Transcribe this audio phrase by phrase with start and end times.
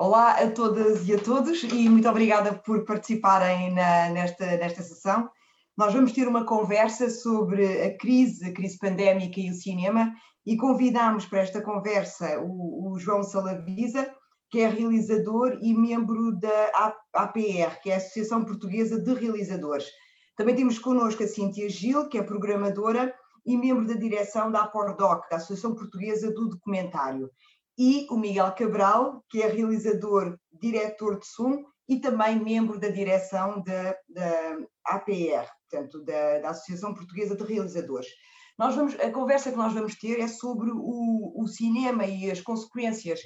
[0.00, 5.28] Olá a todas e a todos e muito obrigada por participarem na, nesta, nesta sessão.
[5.76, 10.14] Nós vamos ter uma conversa sobre a crise, a crise pandémica e o cinema
[10.46, 14.08] e convidamos para esta conversa o, o João Salavisa,
[14.48, 19.86] que é realizador e membro da APR, que é a Associação Portuguesa de Realizadores.
[20.36, 23.12] Também temos connosco a Cíntia Gil, que é programadora
[23.44, 27.28] e membro da direção da APORDOC, da Associação Portuguesa do Documentário
[27.78, 33.62] e o Miguel Cabral, que é realizador, diretor de som e também membro da direção
[33.62, 38.08] da, da APR, portanto, da, da, Associação Portuguesa de Realizadores.
[38.58, 42.40] Nós vamos, a conversa que nós vamos ter é sobre o, o cinema e as
[42.40, 43.20] consequências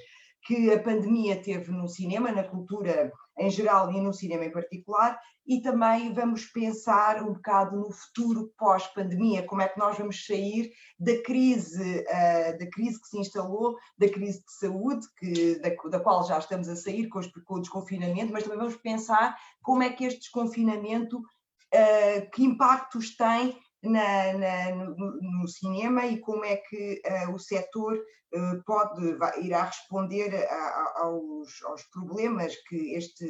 [0.45, 5.18] que a pandemia teve no cinema, na cultura em geral e no cinema em particular,
[5.46, 10.70] e também vamos pensar um bocado no futuro pós-pandemia, como é que nós vamos sair
[10.98, 16.01] da crise, uh, da crise que se instalou, da crise de saúde, que, da, da
[16.01, 20.04] qual já estamos a sair com, o desconfinamento, mas também vamos pensar como é que
[20.04, 27.35] este desconfinamento, uh, que impactos tem na, na, no, cinema e como é que uh,
[27.35, 33.27] o setor uh, pode, vai, irá responder a, a, aos, aos, problemas que este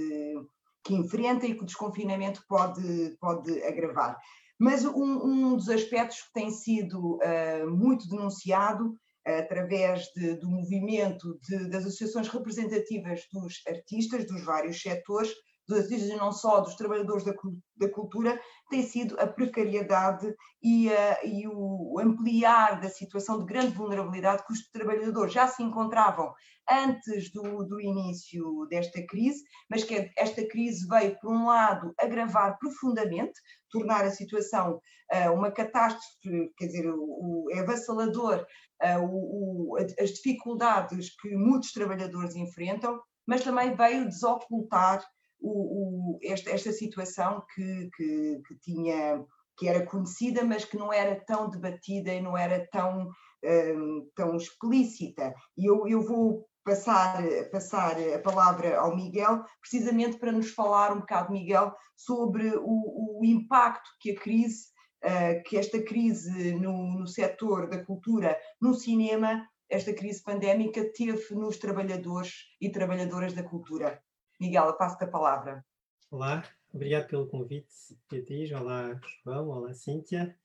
[0.85, 4.19] que enfrenta e que o desconfinamento pode, pode agravar.
[4.59, 11.39] Mas um, um dos aspectos que tem sido uh, muito denunciado através de, do movimento
[11.49, 15.33] de, das associações representativas dos artistas dos vários setores,
[15.69, 17.33] dos artistas e não só dos trabalhadores da,
[17.77, 23.75] da cultura, tem sido a precariedade e, a, e, o ampliar da situação de grande
[23.75, 26.33] vulnerabilidade que os trabalhadores já se encontravam
[26.71, 32.57] antes do, do início desta crise, mas que esta crise veio, por um lado, agravar
[32.59, 33.39] profundamente,
[33.71, 34.81] tornar a situação
[35.13, 38.47] uh, uma catástrofe, quer dizer, o, o, é avassalador
[38.83, 45.05] uh, o, as dificuldades que muitos trabalhadores enfrentam, mas também veio desocultar
[45.43, 49.25] o, o, esta, esta situação que, que, que, tinha
[49.57, 53.11] que era conhecida, mas que não era tão debatida e não era tão,
[53.45, 55.35] um, tão explícita.
[55.57, 61.01] E eu, eu vou passar, passar a palavra ao Miguel, precisamente para nos falar um
[61.01, 64.69] bocado, Miguel, sobre o, o impacto que a crise,
[65.05, 71.35] uh, que esta crise no, no setor da cultura, no cinema, esta crise pandémica teve
[71.35, 74.03] nos trabalhadores e trabalhadoras da cultura.
[74.43, 75.65] Miguel, eu passo-te a palavra.
[76.11, 76.43] Olá,
[76.75, 77.73] obrigado pelo convite,
[78.11, 78.51] Beatriz.
[78.51, 79.51] Olá, João.
[79.51, 80.37] Olá, Cíntia.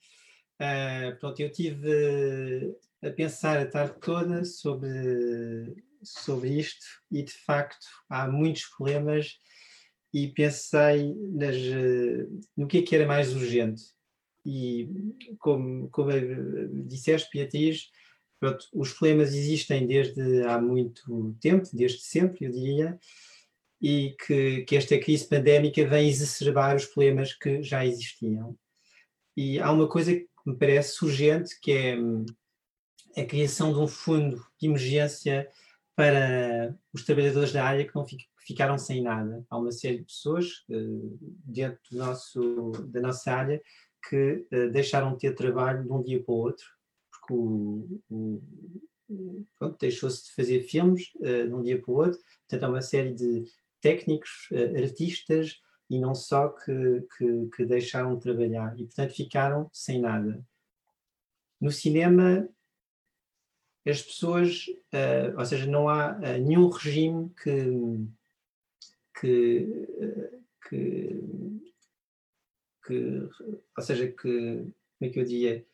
[0.61, 7.87] Uh, pronto, eu tive a pensar a tarde toda sobre, sobre isto e, de facto,
[8.07, 9.39] há muitos problemas
[10.13, 11.55] e pensei nas,
[12.55, 13.81] no que é que era mais urgente.
[14.45, 14.87] E,
[15.39, 16.11] como, como
[16.85, 17.89] disseste, Beatriz,
[18.39, 22.99] pronto, os problemas existem desde há muito tempo, desde sempre, eu diria,
[23.81, 28.57] e que, que esta crise pandémica vem exacerbar os problemas que já existiam.
[29.35, 32.25] E há uma coisa que me parece urgente, que é hum,
[33.15, 35.47] a criação de um fundo de emergência
[35.95, 38.05] para os trabalhadores da área que não
[38.39, 39.43] ficaram sem nada.
[39.49, 43.61] Há uma série de pessoas uh, dentro do nosso, da nossa área
[44.07, 46.65] que uh, deixaram de ter trabalho de um dia para o outro,
[47.11, 48.41] porque o, o,
[49.79, 52.19] deixou-se de fazer filmes uh, de um dia para o outro.
[52.47, 53.45] Portanto, há uma série de
[53.87, 58.77] técnicos, uh, artistas e não só que, que, que, deixaram de trabalhar.
[58.77, 60.45] E, portanto, ficaram sem nada.
[61.61, 62.49] No cinema,
[63.87, 68.05] as pessoas, uh, ou seja, não há uh, nenhum regime que,
[69.21, 69.87] que,
[70.67, 71.23] que,
[72.85, 73.29] que,
[73.77, 75.65] ou seja, que, como é que eu diria,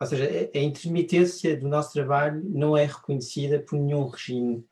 [0.00, 4.66] ou seja, a intermitência do nosso trabalho não é reconhecida por nenhum regime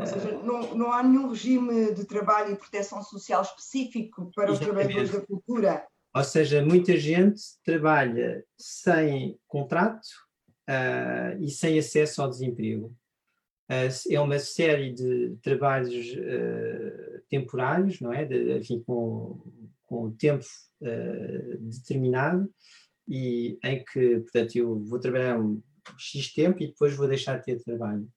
[0.00, 4.58] ou seja, não, não há nenhum regime de trabalho e proteção social específico para os
[4.58, 5.86] trabalhadores da cultura.
[6.16, 10.06] Ou seja, muita gente trabalha sem contrato
[10.66, 12.86] uh, e sem acesso ao desemprego.
[13.70, 18.24] Uh, é uma série de trabalhos uh, temporários, não é?
[18.24, 19.42] De, enfim, com,
[19.84, 20.46] com tempo
[21.60, 22.50] determinado
[23.06, 25.62] e em que, portanto, eu vou trabalhar um
[25.98, 28.08] X tempo e depois vou deixar de ter trabalho.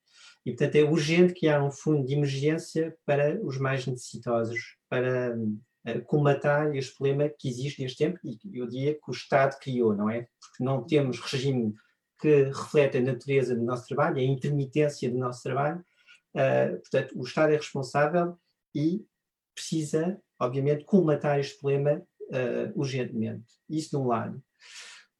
[0.50, 4.60] E, portanto, é urgente criar um fundo de emergência para os mais necessitosos,
[4.90, 9.60] para uh, combatar este problema que existe neste tempo e eu diria que o Estado
[9.60, 10.28] criou, não é?
[10.42, 11.75] Porque não temos regime
[12.19, 15.86] que reflete a natureza do nosso trabalho, a intermitência do nosso trabalho.
[16.34, 18.36] Uh, portanto, o Estado é responsável
[18.74, 19.06] e
[19.54, 23.46] precisa, obviamente, combatar este problema uh, urgentemente.
[23.69, 24.42] Isso de um lado.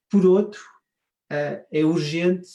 [0.10, 0.62] Por outro,
[1.32, 2.50] uh, é urgente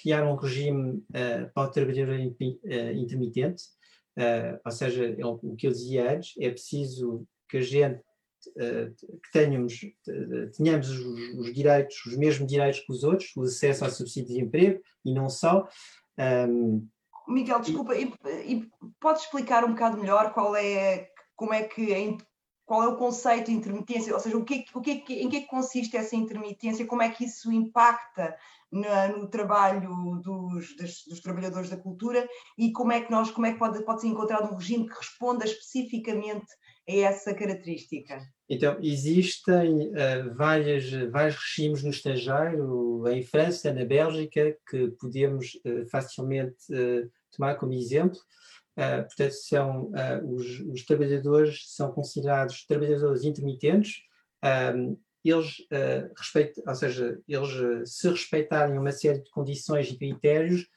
[0.00, 3.64] criar um regime uh, para o trabalhador uh, intermitente,
[4.64, 8.00] ou seja, é o que eu dizia antes, é preciso que a gente
[8.44, 9.80] que tenhamos,
[10.54, 14.42] tenhamos os, os, direitos, os mesmos direitos que os outros, o acesso ao subsídio de
[14.42, 15.66] emprego e não só.
[16.18, 16.86] Um,
[17.26, 18.12] Miguel, desculpa, e,
[18.44, 18.68] e
[19.00, 21.90] pode explicar um bocado melhor qual é, como é que,
[22.64, 25.40] qual é o conceito de intermitência, ou seja, o que, o que, em que, é
[25.40, 28.34] que consiste essa intermitência, como é que isso impacta
[28.72, 32.26] no, no trabalho dos, dos, dos, trabalhadores da cultura
[32.58, 34.96] e como é que nós, como é que pode, pode ser encontrado um regime que
[34.96, 36.46] responda especificamente
[36.88, 38.20] a essa característica?
[38.48, 45.88] Então, existem uh, várias, vários regimes no estrangeiro, em França, na Bélgica, que podemos uh,
[45.90, 48.18] facilmente uh, tomar como exemplo.
[48.76, 49.92] Portanto, são,
[50.24, 54.02] os, os, trabalhadores são considerados trabalhadores intermitentes.
[54.74, 60.68] Um, eles, uh, ou seja, eles, uh, se respeitarem uma série de condições e critérios,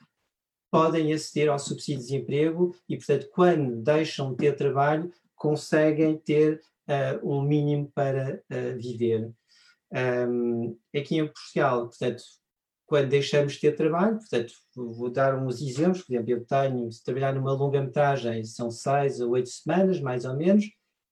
[0.71, 6.61] podem aceder ao subsídio de desemprego e, portanto, quando deixam de ter trabalho, conseguem ter
[6.87, 8.41] uh, um mínimo para
[8.77, 9.31] viver.
[9.91, 12.23] Um, aqui em Portugal, portanto,
[12.87, 17.03] quando deixamos de ter trabalho, portanto, vou dar uns exemplos, por exemplo, eu tenho, se
[17.03, 20.65] trabalhar numa longa-metragem, são seis a oito semanas, mais ou menos,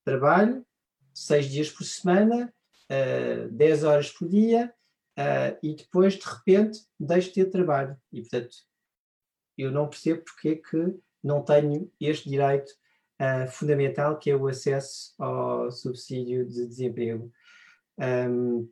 [0.05, 0.65] trabalho,
[1.13, 2.51] seis dias por semana,
[2.89, 4.73] uh, 10 horas por dia
[5.19, 7.97] uh, e depois, de repente, deixo de ter trabalho.
[8.11, 8.55] E, portanto,
[9.57, 12.71] eu não percebo porque é que não tenho este direito
[13.19, 17.29] uh, fundamental que é o acesso ao subsídio de desemprego.
[17.97, 18.69] Um,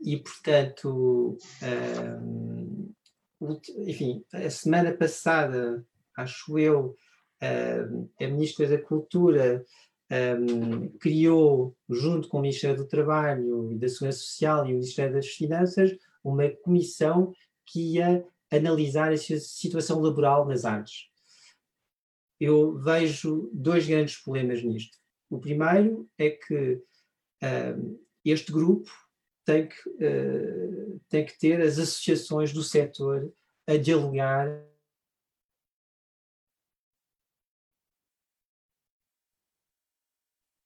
[0.00, 1.36] e, portanto,
[2.20, 2.94] um,
[3.86, 5.84] enfim, a semana passada,
[6.16, 6.96] acho eu,
[7.40, 9.64] a Ministra da Cultura
[10.10, 15.14] um, criou, junto com o Ministério do Trabalho e da Segurança Social e o Ministério
[15.14, 17.32] das Finanças, uma comissão
[17.66, 21.08] que ia analisar a situação laboral nas artes.
[22.40, 24.96] Eu vejo dois grandes problemas nisto.
[25.28, 26.80] O primeiro é que
[27.76, 28.90] um, este grupo
[29.48, 33.32] tem que, uh, tem que ter as associações do setor
[33.66, 34.46] a dialogar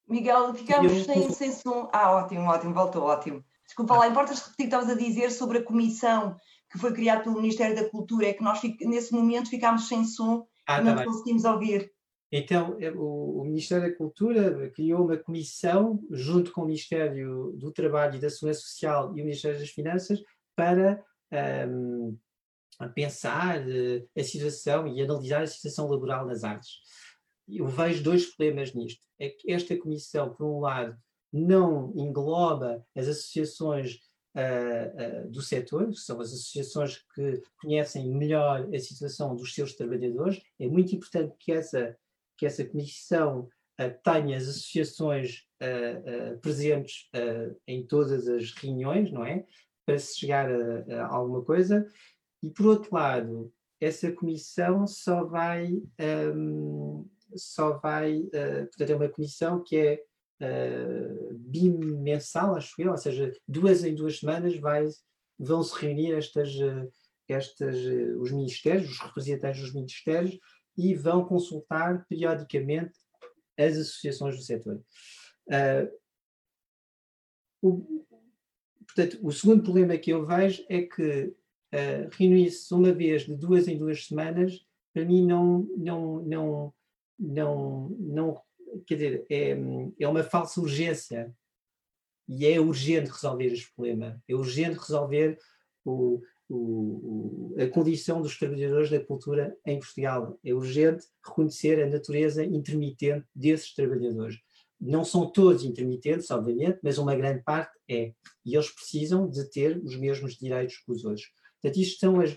[0.09, 1.05] Miguel, ficamos eu...
[1.05, 1.89] sem, sem som.
[1.93, 3.43] Ah, ótimo, ótimo, voltou, ótimo.
[3.65, 6.37] Desculpa lá, importas repetir o que estavas a dizer sobre a comissão
[6.71, 8.27] que foi criada pelo Ministério da Cultura?
[8.27, 11.91] É que nós, nesse momento, ficámos sem som ah, e não tá conseguimos ouvir.
[12.33, 17.71] Então, é, o, o, Ministério da Cultura criou uma comissão, junto com o Ministério do
[17.71, 20.19] Trabalho e da Segurança Social e o Ministério das Finanças,
[20.57, 21.05] para
[21.69, 22.17] um,
[22.95, 26.81] pensar uh, a situação e analisar a situação laboral nas artes
[27.49, 29.05] eu vejo dois problemas nisto.
[29.19, 30.97] É que esta comissão, por um lado,
[31.33, 33.95] não engloba as associações
[34.37, 39.75] uh, uh, do setor, que são as associações que conhecem melhor a situação dos seus
[39.75, 40.43] trabalhadores.
[40.59, 41.97] É muito importante que essa,
[42.43, 43.49] que essa comissão
[43.81, 45.47] uh, tenha as associações
[46.43, 47.09] presentes
[47.69, 49.47] em todas as reuniões, não é?
[49.87, 51.87] Para se chegar a, a alguma coisa.
[52.43, 55.81] E, por outro lado, essa comissão só vai
[56.35, 60.03] um, só vai, uh, portanto, é uma comissão que é
[60.43, 64.85] uh, bimensal, acho eu, ou seja, duas em duas semanas vai,
[65.39, 66.51] vão se reunir estas,
[67.29, 67.77] estas,
[68.19, 70.37] os ministérios, os representantes dos ministérios,
[70.77, 72.99] e vão consultar periodicamente
[73.59, 74.83] as associações do setor.
[77.63, 78.07] O,
[78.85, 83.69] portanto, o segundo problema que eu vejo é que uh, reunir-se uma vez de duas
[83.69, 86.75] em duas semanas, para mim não, não, não,
[87.19, 88.43] não, não
[88.85, 89.57] quer dizer, é,
[90.01, 91.33] é uma falsa urgência
[92.29, 95.39] e é urgente resolver este problema, é urgente resolver
[95.85, 102.45] o, o, a condição dos trabalhadores da cultura em Portugal, é urgente reconhecer a natureza
[102.45, 104.39] intermitente desses trabalhadores.
[104.81, 108.13] Não são todos intermitentes, obviamente, mas uma grande parte é.
[108.45, 111.31] E eles precisam de ter os mesmos direitos que os outros.
[111.61, 112.37] Portanto, isto são as,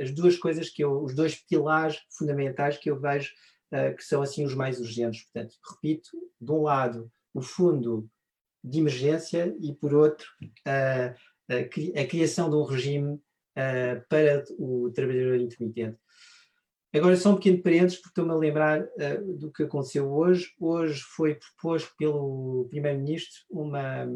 [0.00, 3.30] as duas coisas que eu, os dois pilares fundamentais que eu vejo
[3.72, 5.22] uh, que são assim os mais urgentes.
[5.22, 6.10] Portanto, repito,
[6.40, 8.10] de um lado o fundo
[8.62, 10.26] de emergência e por outro
[10.66, 11.14] uh,
[11.48, 15.98] a, criação de um regime uh, para o trabalhador intermitente.
[16.94, 20.52] Agora, só um pequeno parênteses, porque estou-me a lembrar uh, do que aconteceu hoje.
[20.60, 24.06] Hoje foi proposto pelo Primeiro-Ministro uma,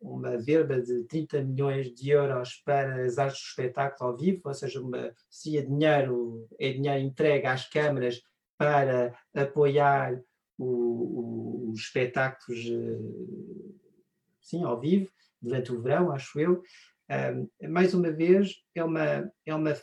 [0.00, 4.54] uma verba de 30 milhões de euros para as artes do espetáculo ao vivo, ou
[4.54, 8.22] seja, uma, se é dinheiro, é dinheiro entregue às câmaras
[8.56, 10.20] para apoiar
[10.58, 12.98] o, o, os espetáculos eh,
[14.42, 16.62] sim, ao vivo, durante o verão, acho eu.
[17.68, 19.74] mais uma vez, é uma, é uma,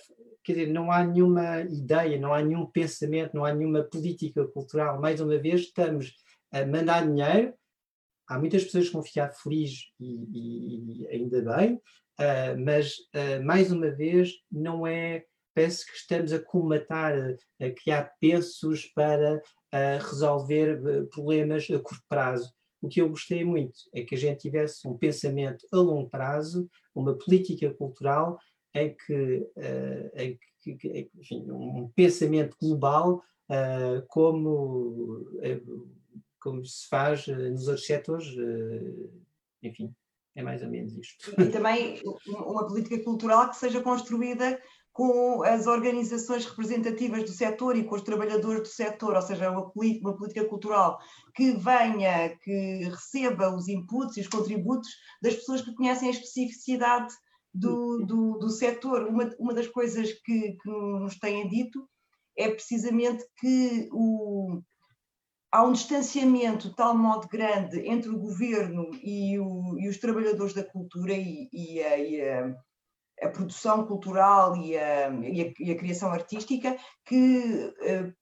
[0.43, 4.99] quer dizer, não há nenhuma ideia, não há nenhum pensamento, não há nenhuma política cultural.
[4.99, 6.13] Mais uma vez, estamos
[6.51, 7.53] a mandar dinheiro.
[8.27, 13.71] Há muitas pessoas que vão ficar felizes e, e ainda bem, uh, mas uh, mais
[13.71, 15.25] uma vez, não é.
[15.53, 17.13] Parece que estamos a comatar,
[17.59, 22.53] a criar pensos para uh, resolver problemas a curto prazo.
[22.81, 26.69] O que eu gostei muito é que a gente tivesse um pensamento a longo prazo,
[26.93, 28.37] uma política cultural
[28.73, 35.89] em que, uh, em que enfim, um pensamento global uh, como, uh,
[36.39, 38.27] como se faz nos outros setores,
[39.63, 39.93] enfim,
[40.35, 41.33] é mais ou menos isto.
[41.41, 44.61] E também uma política cultural que seja construída
[44.97, 49.71] com as organizações representativas do setor e com os trabalhadores do setor, ou seja, uma,
[50.01, 50.97] uma política cultural
[51.35, 54.89] que venha, que receba os inputs e os contributos
[55.21, 57.13] das pessoas que conhecem a especificidade
[57.53, 59.03] do, do, do setor.
[59.03, 61.87] Uma, uma das coisas que, que nos têm dito
[62.35, 64.63] é precisamente que o,
[65.51, 70.55] há um distanciamento de tal modo grande entre o governo e, o, e os trabalhadores
[70.55, 72.55] da cultura e, e, e
[73.21, 75.09] a, produção cultural e a,
[75.59, 78.13] e a, criação artística que uh,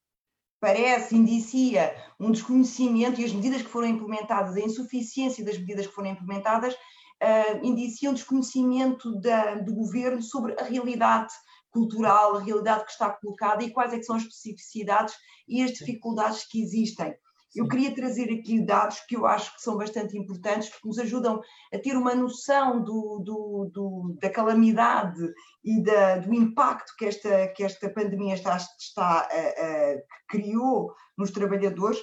[0.60, 5.94] parece, indicia um desconhecimento e as medidas que foram implementadas, a insuficiência das medidas que
[5.94, 11.34] foram implementadas, uh, indiciam desconhecimento da, do governo sobre a realidade
[11.70, 15.14] cultural, a realidade que está colocada e quais é são as especificidades
[15.48, 17.14] e as dificuldades que existem.
[17.56, 21.42] Eu queria trazer aqui dados que eu acho que são bastante importantes, porque nos ajudam
[21.74, 25.24] a ter uma noção do, do, do, da calamidade
[25.64, 31.32] e da, do impacto que esta, que esta pandemia está, está, uh, uh, criou nos
[31.32, 31.98] trabalhadores.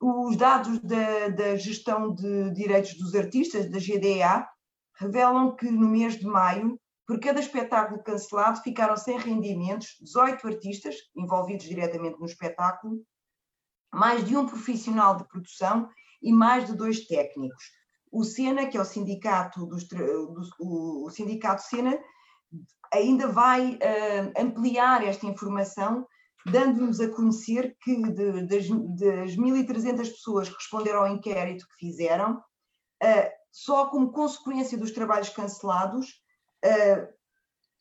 [0.00, 4.48] Os dados da, da gestão de direitos dos artistas, da GDA,
[4.94, 10.94] revelam que no mês de maio, por cada espetáculo cancelado, ficaram sem rendimentos 18 artistas
[11.16, 13.02] envolvidos diretamente no espetáculo,
[13.92, 15.88] mais de um profissional de produção
[16.22, 17.64] e mais de dois técnicos.
[18.10, 21.98] O SENA, que é o sindicato, dos, do, o sindicato SENA,
[22.92, 26.06] ainda vai uh, ampliar esta informação,
[26.44, 32.36] dando-nos a conhecer que de, das, das 1.300 pessoas que responderam ao inquérito que fizeram,
[32.36, 36.22] uh, só como consequência dos trabalhos cancelados,
[36.64, 37.21] uh,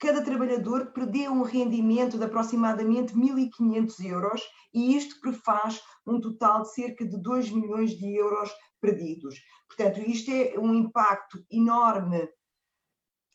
[0.01, 4.41] cada trabalhador perdeu um rendimento de aproximadamente 1.500 euros
[4.73, 9.35] e isto prefaz um total de cerca de 2 milhões de euros perdidos.
[9.67, 12.27] Portanto, isto é um impacto enorme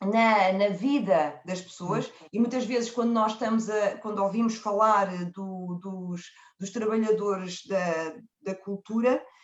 [0.02, 5.06] na, na, vida das pessoas e muitas vezes quando nós estamos a, quando ouvimos falar
[5.30, 6.22] do, dos,
[6.58, 9.35] dos, trabalhadores da, da cultura, eh,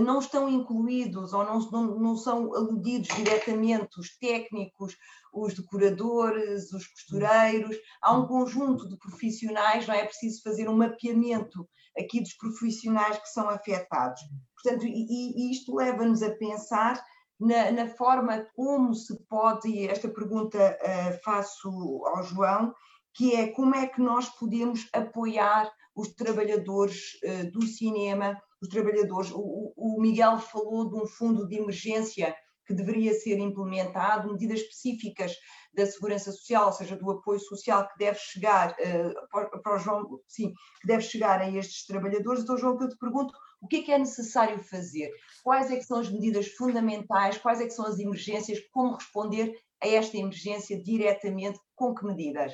[0.00, 4.96] não estão incluídos ou não, não, não são aludidos diretamente os técnicos,
[5.32, 7.76] os decoradores, os costureiros.
[8.02, 13.18] Há um conjunto de profissionais, não é, é preciso fazer um mapeamento aqui dos profissionais
[13.18, 14.20] que são afetados.
[14.54, 17.02] Portanto, e, e isto leva-nos a pensar
[17.38, 21.68] na, na, forma como se pode, e esta pergunta uh, faço
[22.06, 22.74] ao João,
[23.14, 29.30] que é como é que nós podemos apoiar os trabalhadores uh, do cinema os trabalhadores.
[29.32, 32.34] O, o Miguel falou de um fundo de emergência
[32.68, 35.34] que deveria ser implementado, medidas específicas
[35.72, 40.20] da segurança social, ou seja, do apoio social que deve chegar uh, para, o João,
[40.28, 42.42] sim, que deve chegar a estes trabalhadores.
[42.42, 45.10] Então, João, que eu te pergunto, o que é que é necessário fazer?
[45.42, 47.38] Quais é que são as medidas fundamentais?
[47.38, 48.60] Quais é que são as emergências?
[48.70, 51.58] Como responder a esta emergência diretamente?
[51.74, 52.52] Com que medidas?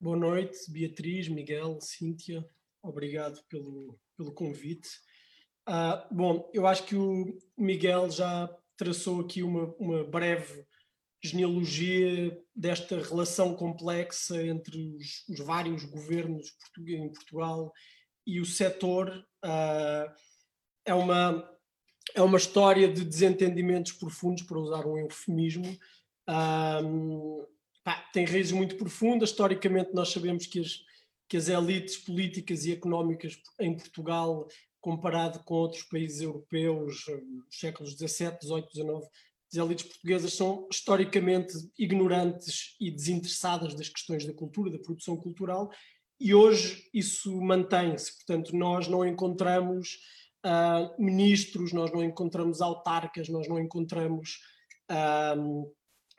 [0.00, 2.44] Boa noite, Beatriz, Miguel, Cíntia.
[2.82, 4.88] Obrigado pelo, pelo convite.
[5.66, 10.66] Uh, bom, eu acho que o Miguel já traçou aqui uma, uma breve
[11.22, 16.52] genealogia desta relação complexa entre os, os vários governos
[16.86, 17.72] em Portugal
[18.26, 19.08] e o setor.
[19.42, 20.12] Uh,
[20.84, 21.50] é, uma,
[22.14, 25.66] é uma história de desentendimentos profundos, para usar um eufemismo.
[26.28, 27.46] Uh,
[27.82, 29.30] pá, tem raízes muito profundas.
[29.30, 30.89] Historicamente, nós sabemos que as,
[31.30, 34.48] que as elites políticas e económicas em Portugal,
[34.80, 39.08] comparado com outros países europeus, nos séculos XVII, XVIII, XIX,
[39.52, 45.70] as elites portuguesas são historicamente ignorantes e desinteressadas das questões da cultura, da produção cultural,
[46.18, 48.16] e hoje isso mantém-se.
[48.16, 49.98] Portanto, nós não encontramos
[50.44, 54.40] uh, ministros, nós não encontramos autarcas, nós não encontramos
[54.90, 55.72] uh,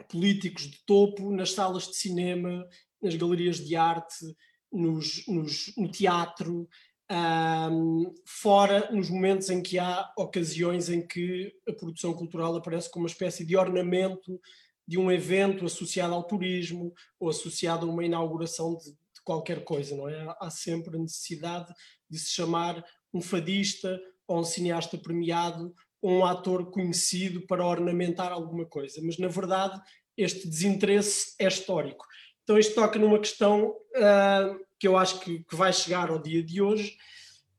[0.08, 2.65] políticos de topo nas salas de cinema,
[3.01, 4.25] nas galerias de arte,
[4.72, 6.68] nos, nos, no teatro,
[7.12, 13.04] um, fora nos momentos em que há ocasiões em que a produção cultural aparece como
[13.04, 14.40] uma espécie de ornamento
[14.88, 19.96] de um evento associado ao turismo ou associado a uma inauguração de, de qualquer coisa,
[19.96, 20.36] não é?
[20.40, 21.74] Há sempre a necessidade
[22.10, 28.32] de se chamar um fadista ou um cineasta premiado ou um ator conhecido para ornamentar
[28.32, 29.80] alguma coisa, mas na verdade
[30.18, 32.06] este desinteresse é histórico.
[32.51, 36.43] Então isto toca numa questão uh, que eu acho que, que, vai chegar ao dia
[36.43, 36.98] de hoje,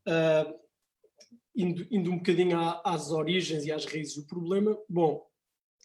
[0.07, 0.55] uh,
[1.57, 4.77] indo, indo, um bocadinho às origens e às raízes do problema.
[4.87, 5.27] Bom,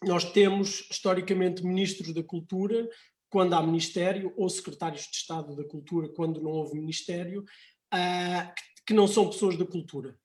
[0.04, 2.86] nós temos historicamente ministros da cultura
[3.30, 7.46] quando há ministério, ou secretários de Estado da cultura quando não houve ministério,
[7.94, 8.52] uh,
[8.86, 10.18] que não são pessoas da cultura.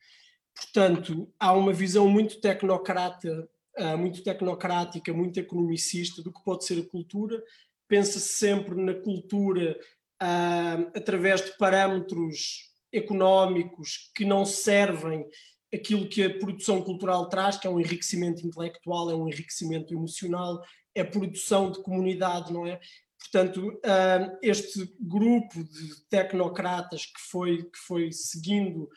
[0.54, 3.50] Portanto, há uma visão muito tecnocrata,
[3.98, 7.42] muito tecnocrática, muito economicista do que pode ser a cultura.
[7.88, 9.78] Pensa-se sempre na cultura
[10.22, 15.26] uh, através de parâmetros económicos que não servem
[15.74, 20.64] aquilo que a produção cultural traz, que é um enriquecimento intelectual, é um enriquecimento emocional,
[20.94, 22.80] é produção de comunidade, não é?
[23.20, 28.88] Portanto, ah, este grupo de tecnocratas que foi, que foi seguindo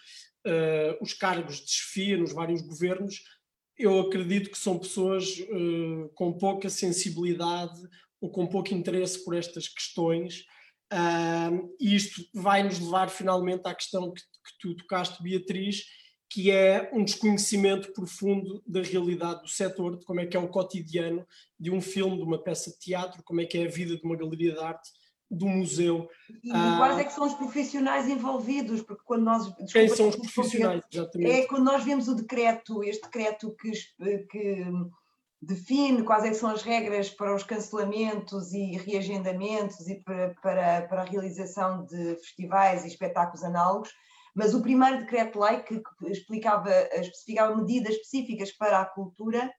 [0.47, 3.23] ah, os cargos de chefia nos vários governos,
[3.78, 5.26] eu acredito que são pessoas
[6.14, 7.78] com pouca sensibilidade
[8.26, 10.45] ou com pouco interesse por estas questões.
[11.80, 15.85] E isto vai nos levar finalmente à questão que, que tu tocaste, Beatriz,
[16.28, 20.49] que é um desconhecimento profundo da realidade do setor, de como é que é o
[20.49, 21.25] cotidiano
[21.59, 24.04] de um filme, de uma peça de teatro, como é que é a vida de
[24.04, 24.90] uma galeria de arte,
[25.30, 26.09] do museu.
[26.42, 28.83] E ah, quais é que são os profissionais envolvidos?
[28.83, 29.52] Porque quando nós...
[29.73, 31.30] Quem são os profissionais, exatamente.
[31.30, 33.73] É quando nós vemos o decreto, este decreto que,
[34.30, 34.64] que
[35.47, 41.03] define quais é são as regras para os cancelamentos e reagendamentos e para, para, para
[41.03, 43.91] a realização de festivais e espetáculos análogos,
[44.35, 49.50] mas o primeiro decreto-lei que explicava, especificava medidas específicas para a cultura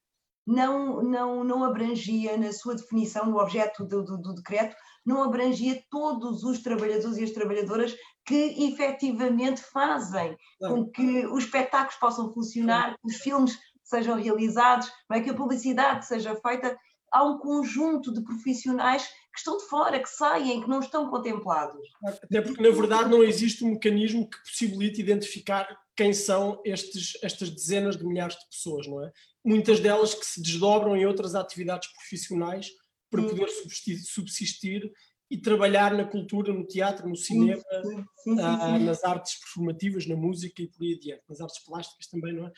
[0.45, 4.75] não, não, não abrangia, na sua definição, no objeto do, do, do decreto,
[5.05, 11.95] não abrangia todos os trabalhadores e as trabalhadoras que efetivamente fazem com que os espetáculos
[11.95, 15.21] possam funcionar, que os filmes sejam realizados, é?
[15.21, 16.77] que a publicidade seja feita
[17.11, 21.87] há um conjunto de profissionais que estão de fora, que saem, que não estão contemplados.
[22.23, 27.49] Até porque, na verdade, não existe um mecanismo que possibilite identificar quem são estes, estas
[27.49, 29.11] dezenas de milhares de pessoas, não é?
[29.45, 32.71] Muitas delas que se desdobram em outras atividades profissionais
[33.09, 34.91] para poder subsistir, subsistir
[35.29, 40.15] e trabalhar na cultura, no teatro, no cinema, sim, sim, sim, nas artes performativas, na
[40.15, 42.51] música e por aí adiante, nas artes plásticas também, não é?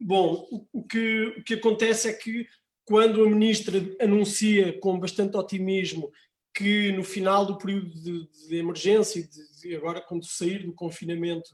[0.00, 2.46] Bom, o, que, o que acontece é que
[2.84, 6.10] quando a ministra anuncia com bastante otimismo
[6.52, 11.48] que no final do período de, de emergência, de, de, agora quando sair do confinamento,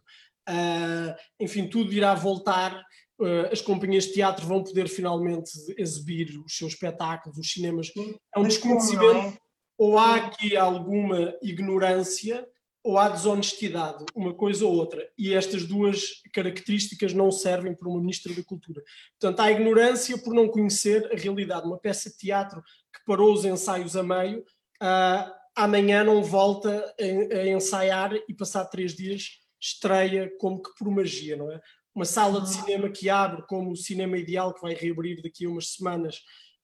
[0.48, 2.82] uh, enfim, tudo irá voltar,
[3.20, 7.92] uh, as companhias de teatro vão poder finalmente exibir os seus espetáculos, os cinemas.
[8.34, 9.38] É um desconhecimento, é?
[9.78, 12.46] ou há aqui alguma ignorância,
[12.86, 15.10] ou há desonestidade, uma coisa ou outra.
[15.18, 18.80] E estas duas características não servem para uma Ministra da Cultura.
[19.18, 21.66] Portanto, há ignorância por não conhecer a realidade.
[21.66, 24.38] Uma peça de teatro que parou os ensaios a meio,
[24.80, 30.88] uh, amanhã não volta a, a, ensaiar e passar três dias estreia como que por
[30.88, 31.60] magia, não é?
[31.92, 35.48] Uma sala de cinema que abre como o cinema ideal que vai reabrir daqui a
[35.48, 36.20] umas semanas.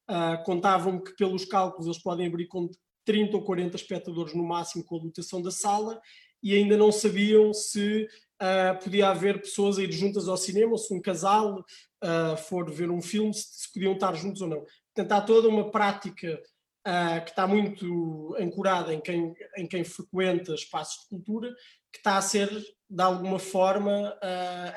[0.08, 2.70] Uh, contavam-me que pelos cálculos eles podem abrir com
[3.04, 6.00] 30 ou 40 espectadores no máximo com a lotação da sala
[6.42, 8.08] e ainda não sabiam se
[8.42, 12.90] uh, podia haver pessoas a ir juntas ao cinema se um casal uh, for ver
[12.90, 14.64] um filme, se, se, podiam estar juntos ou não.
[14.94, 16.42] Portanto, há toda uma prática
[16.86, 21.54] uh, que está muito ancorada em quem, em quem frequenta espaços de cultura,
[21.92, 22.48] que está a ser,
[22.90, 24.18] de alguma forma,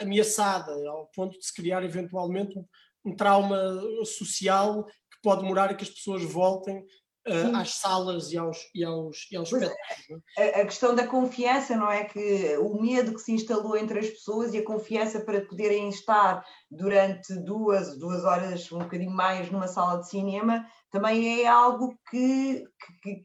[0.01, 2.65] ameaçada, ao ponto de se criar eventualmente um,
[3.05, 3.57] um trauma
[4.03, 6.85] social que pode demorar a que as pessoas voltem
[7.27, 10.23] uh, às salas e aos, e aos, e aos é, espetáculos.
[10.37, 10.59] É?
[10.59, 12.05] A, a, questão da confiança, não é?
[12.05, 16.45] Que o medo que se instalou entre as pessoas e a confiança para poderem estar
[16.69, 22.63] durante duas, duas horas, um bocadinho mais, numa sala de cinema, também é algo que,
[22.79, 23.23] que, que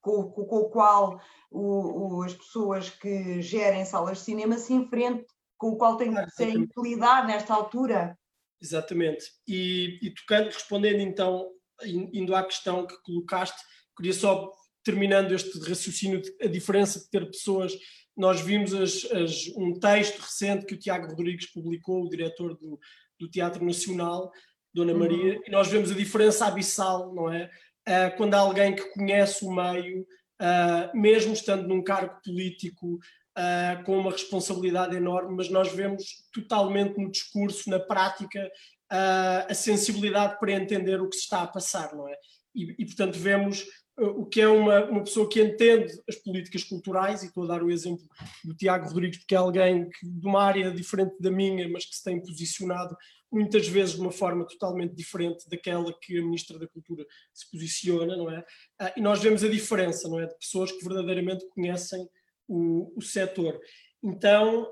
[0.00, 4.72] com, com, com, o qual o, o, as pessoas que gerem salas de cinema se
[4.72, 5.24] enfrentam,
[5.56, 8.18] com o qual têm, têm que lidar nesta altura.
[8.60, 9.26] Exatamente.
[9.46, 11.48] E, e tocando, respondendo então
[11.84, 13.60] indo à questão que colocaste,
[13.96, 14.50] queria só,
[14.84, 17.72] terminando este raciocínio, a diferença de ter pessoas.
[18.16, 22.78] Nós vimos as, as, um texto recente que o Tiago Rodrigues publicou, o diretor do,
[23.18, 24.30] do Teatro Nacional,
[24.74, 25.42] Dona Maria, uhum.
[25.46, 27.50] e nós vemos a diferença abissal, não é?
[27.86, 30.02] Uh, quando há alguém que conhece o meio,
[30.40, 32.98] uh, mesmo estando num cargo político,
[33.36, 38.50] uh, com uma responsabilidade enorme, mas nós vemos totalmente no discurso, na prática,
[38.92, 42.14] uh, a sensibilidade para entender o que se está a passar, não é?
[42.54, 43.62] E, e portanto, vemos
[43.98, 47.46] uh, o que é uma, uma pessoa que entende as políticas culturais, e estou a
[47.46, 48.04] dar o exemplo
[48.44, 51.96] do Tiago Rodrigues, porque é alguém que, de uma área diferente da minha, mas que
[51.96, 52.94] se tem posicionado
[53.30, 57.02] muitas vezes de uma forma totalmente diferente daquela que a Ministra da Cultura
[57.32, 58.40] se posiciona, não é?
[58.40, 60.26] Uh, e nós vemos a diferença, não é?
[60.26, 62.06] De pessoas que verdadeiramente conhecem
[62.46, 63.58] o, o setor.
[64.04, 64.66] Então,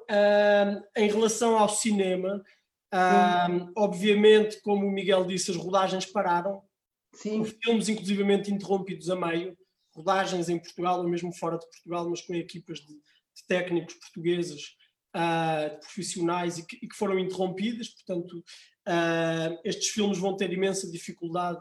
[0.97, 2.43] em relação ao cinema,
[2.95, 6.63] uh, obviamente, como o Miguel disse, as rodagens pararam.
[7.15, 7.45] Sim.
[7.45, 9.57] Filmes, inclusivamente, interrompidos a meio.
[9.95, 14.77] Rodagens em Portugal ou mesmo fora de Portugal, mas com equipas de, de técnicos portugueses,
[15.17, 17.89] uh, de profissionais e que, e que, foram interrompidas.
[17.89, 18.45] Portanto,
[19.65, 21.61] estes filmes vão ter imensa dificuldade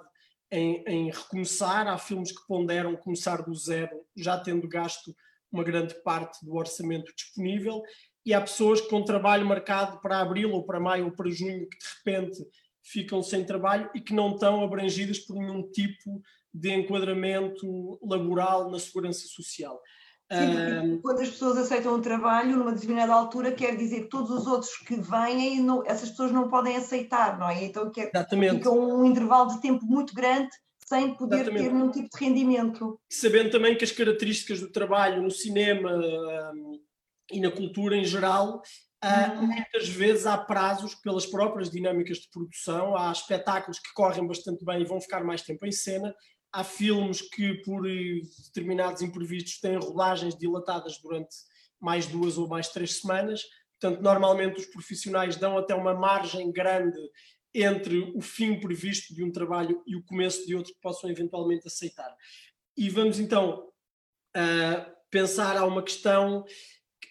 [0.52, 1.88] em, em recomeçar.
[1.88, 5.16] Há filmes que ponderam começar do zero, já tendo gasto
[5.52, 7.82] uma grande parte do orçamento disponível,
[8.26, 11.78] e há pessoas com trabalho marcado para abril ou para maio ou para junho que
[11.78, 12.48] de repente
[12.84, 16.22] ficam sem trabalho e que não estão abrangidas por nenhum tipo
[16.54, 19.80] de enquadramento laboral na segurança social.
[20.32, 24.46] Sim, quando as pessoas aceitam um trabalho numa determinada altura, quer dizer que todos os
[24.46, 27.64] outros que vêm, não, essas pessoas não podem aceitar, não é?
[27.64, 28.12] Então quer,
[28.52, 30.50] fica um intervalo de tempo muito grande
[30.86, 31.64] sem poder Exatamente.
[31.64, 33.00] ter nenhum tipo de rendimento.
[33.10, 36.69] Sabendo também que as características do trabalho no cinema um,
[37.32, 38.62] e na cultura em geral,
[39.04, 44.64] uh, muitas vezes há prazos pelas próprias dinâmicas de produção, há espetáculos que correm bastante
[44.66, 46.14] bem e vão ficar mais tempo em cena,
[46.52, 51.36] há filmes que, por determinados imprevistos, têm rolagens dilatadas durante
[51.80, 53.42] mais duas ou mais três semanas.
[53.80, 57.00] Portanto, normalmente os profissionais dão até uma margem grande
[57.54, 61.68] entre o fim previsto de um trabalho e o começo de outro que possam eventualmente
[61.68, 62.14] aceitar.
[62.78, 63.70] E vamos então
[64.36, 66.46] uh, pensar a uma questão,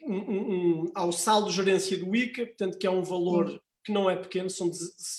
[0.03, 4.09] um, um, ao saldo de gerência do ICA, portanto, que é um valor que não
[4.09, 4.71] é pequeno, são,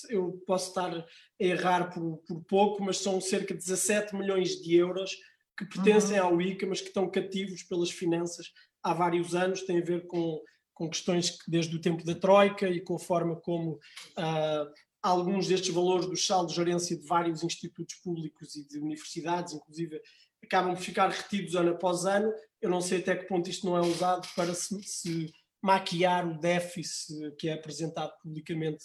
[0.09, 1.05] eu posso estar a
[1.39, 5.15] errar por, por pouco, mas são cerca de 17 milhões de euros
[5.57, 6.25] que pertencem uhum.
[6.25, 8.47] ao ICA, mas que estão cativos pelas finanças
[8.83, 10.41] há vários anos, tem a ver com,
[10.73, 15.47] com questões que desde o tempo da Troika e com a forma como uh, alguns
[15.47, 19.99] destes valores do saldo de gerência de vários institutos públicos e de universidades, inclusive,
[20.43, 22.31] acabam por ficar retidos ano após ano.
[22.61, 26.39] Eu não sei até que ponto isto não é usado para se, se maquiar o
[26.39, 28.83] déficit que é apresentado publicamente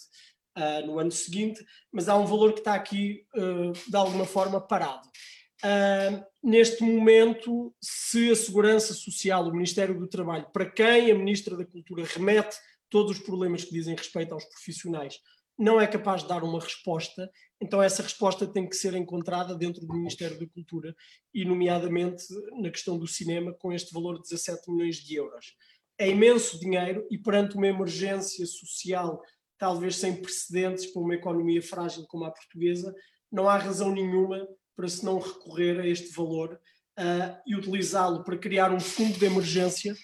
[0.57, 4.61] uh, no ano seguinte, mas há um valor que está aqui, uh, de alguma forma,
[4.61, 5.09] parado.
[5.65, 11.57] Uh, neste momento, se a Segurança Social, o Ministério do Trabalho, para quem a Ministra
[11.57, 12.57] da Cultura remete
[12.91, 15.19] todos os problemas que dizem respeito aos profissionais,
[15.59, 19.87] não é capaz de dar uma resposta, então essa resposta tem que ser encontrada dentro
[19.87, 20.95] do Ministério da Cultura
[21.33, 22.25] e, nomeadamente,
[22.61, 25.55] na questão do cinema, com este valor de 17 milhões de euros.
[25.97, 29.23] É imenso dinheiro e, perante uma emergência social,
[29.57, 32.95] talvez sem precedentes para uma economia frágil como a portuguesa,
[33.31, 36.61] não há razão nenhuma para se não recorrer a este valor
[36.99, 39.95] uh, e utilizá-lo para criar um fundo de emergência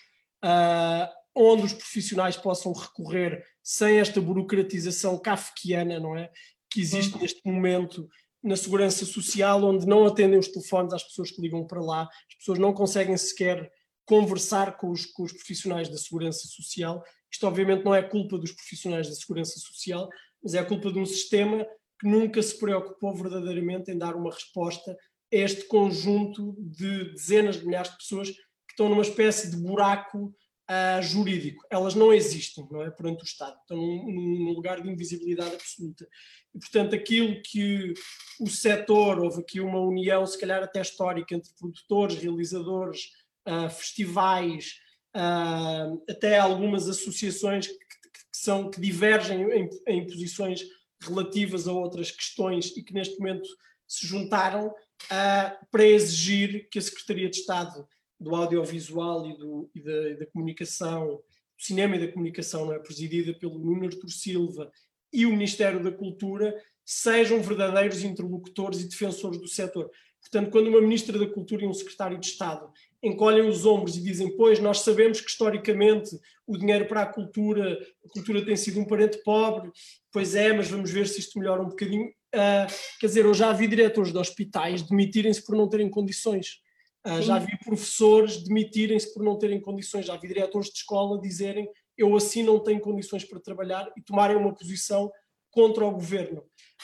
[0.44, 6.30] uh, onde os profissionais possam recorrer sem esta burocratização kafkiana, não é?
[6.70, 7.20] Que existe uhum.
[7.20, 8.08] neste momento
[8.42, 12.34] na segurança social, onde não atendem os telefones às pessoas que ligam para lá, as
[12.38, 13.70] pessoas não conseguem sequer
[14.06, 17.02] conversar com os, com os profissionais da segurança social.
[17.30, 20.08] Isto, obviamente, não é culpa dos profissionais da segurança social,
[20.42, 21.66] mas é culpa de um sistema
[22.00, 24.96] que nunca se preocupou verdadeiramente em dar uma resposta a
[25.36, 30.34] este conjunto de dezenas de milhares de pessoas que estão numa espécie de buraco
[30.70, 31.66] uh, jurídico.
[31.68, 32.90] Elas não existem, não é?
[32.90, 33.58] Perante o Estado.
[33.60, 36.08] Estão num, num, lugar de invisibilidade absoluta.
[36.54, 37.92] E, portanto, aquilo que
[38.40, 43.10] o setor, houve aqui uma união, se calhar até histórica, entre produtores, realizadores,
[43.48, 44.76] uh, festivais,
[45.16, 50.62] uh, até algumas associações que, que, são, que divergem em, em posições
[51.02, 53.48] relativas a outras questões e que neste momento
[53.88, 57.88] se juntaram uh, para exigir que a Secretaria de Estado
[58.20, 62.78] do audiovisual e, do, e, da, da, comunicação, do cinema e da comunicação, não é?
[62.78, 64.70] presidida pelo Nuno Artur Silva
[65.12, 66.54] e o Ministério da Cultura,
[66.84, 69.90] sejam verdadeiros interlocutores e defensores do setor.
[70.20, 72.70] Portanto, quando uma Ministra da Cultura e um Secretário de Estado
[73.02, 76.10] encolhem os ombros e dizem, pois, nós sabemos que historicamente
[76.46, 79.70] o dinheiro para a cultura, a cultura tem sido um parente pobre,
[80.12, 82.08] pois é, mas vamos ver se isto melhora um bocadinho.
[82.34, 82.66] Uh,
[83.00, 86.60] quer dizer, eu já vi diretores de hospitais demitirem-se por não terem condições.
[87.06, 91.68] Uh, já vi professores demitirem-se por não terem condições, já vi diretores de escola dizerem
[91.96, 95.10] eu assim não tenho condições para trabalhar e tomarem uma posição
[95.50, 96.40] contra o governo.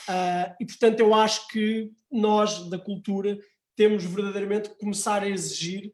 [0.09, 3.39] Uh, e portanto eu acho que nós da cultura
[3.75, 5.93] temos verdadeiramente que começar a exigir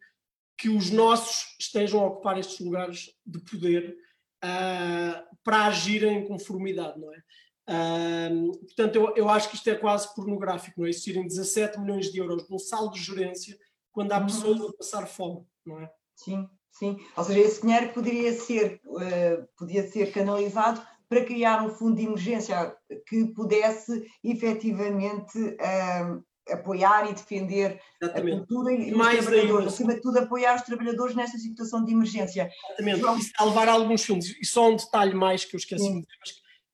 [0.59, 3.97] que os nossos estejam a ocupar estes lugares de poder
[4.45, 7.23] uh, para agirem em conformidade, não é?
[7.69, 10.91] Um, portanto, eu, eu, acho que isto é quase pornográfico, não é?
[10.91, 13.57] Existirem 17 milhões de euros num saldo de gerência
[13.93, 14.27] quando há uhum.
[14.27, 15.91] pessoas a passar fome, não é?
[16.17, 16.99] Sim, sim.
[17.17, 22.05] Ou seja, esse dinheiro poderia ser, uh, podia ser canalizado para criar um fundo de
[22.05, 22.75] emergência
[23.07, 28.35] que pudesse efetivamente uh, apoiar e defender Exatamente.
[28.35, 31.93] a cultura e Mais os trabalhadores, acima de tudo apoiar os trabalhadores nesta situação de
[31.93, 32.51] emergência.
[32.71, 33.19] Exatamente, João...
[33.19, 34.29] e salvar alguns fundos.
[34.41, 36.07] E só um detalhe mais que eu esqueci dizer,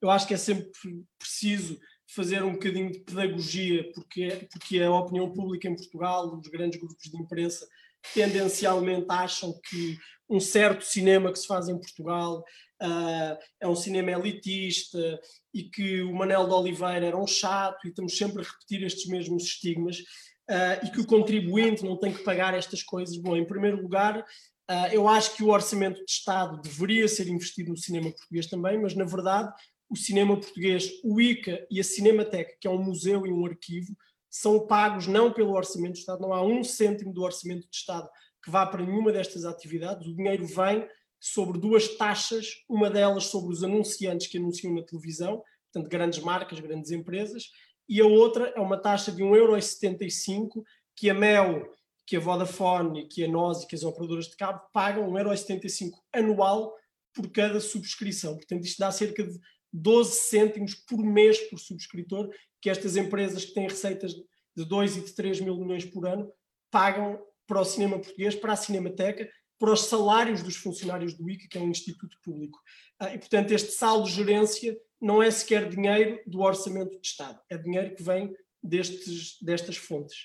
[0.00, 0.70] eu acho que é sempre
[1.18, 6.48] preciso fazer um bocadinho de pedagogia, porque, é, porque a opinião pública em Portugal, os
[6.48, 7.68] grandes grupos de imprensa,
[8.14, 12.44] tendencialmente acham que um certo cinema que se faz em Portugal
[12.82, 15.20] uh, é um cinema elitista
[15.52, 19.06] e que o Manel de Oliveira era um chato e estamos sempre a repetir estes
[19.06, 23.16] mesmos estigmas uh, e que o contribuinte não tem que pagar estas coisas.
[23.18, 27.70] Bom, em primeiro lugar, uh, eu acho que o orçamento de Estado deveria ser investido
[27.70, 29.52] no cinema português também, mas na verdade
[29.88, 33.96] o cinema português, o ICA e a Cinemateca, que é um museu e um arquivo,
[34.30, 38.08] são pagos não pelo orçamento de Estado, não há um cêntimo do orçamento de Estado
[38.44, 40.86] que vá para nenhuma destas atividades, o dinheiro vem
[41.20, 46.60] sobre duas taxas, uma delas sobre os anunciantes que anunciam na televisão, portanto grandes marcas,
[46.60, 47.50] grandes empresas,
[47.88, 50.62] e a outra é uma taxa de 1,75€
[50.94, 51.66] que a Mel,
[52.06, 56.74] que a Vodafone, que a NOS e que as operadoras de cabo pagam 1,75€ anual
[57.14, 58.36] por cada subscrição.
[58.36, 59.38] Portanto, isto dá cerca de
[59.72, 64.12] 12 cêntimos por mês por subscritor, que estas empresas que têm receitas
[64.56, 66.30] de 2 e de 3 mil milhões por ano
[66.70, 69.28] pagam para o cinema português, para a Cinemateca,
[69.58, 72.58] para os salários dos funcionários do ICA, que é um instituto público.
[72.98, 77.40] Ah, e, portanto, este saldo de gerência não é sequer dinheiro do orçamento de Estado,
[77.48, 80.16] é dinheiro que vem destes, destas fontes.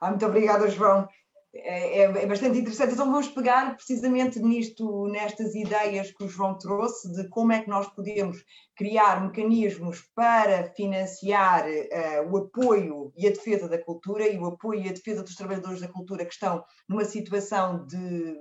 [0.00, 1.08] Ah, muito obrigada, João.
[1.54, 2.94] É, é, é, bastante interessante.
[2.94, 7.68] Então vamos pegar precisamente nisto, nestas ideias que o João trouxe, de como é que
[7.68, 8.42] nós podemos
[8.74, 14.80] criar mecanismos para financiar uh, o apoio e a defesa da cultura e o apoio
[14.80, 18.34] e a defesa dos trabalhadores da cultura que estão numa situação de,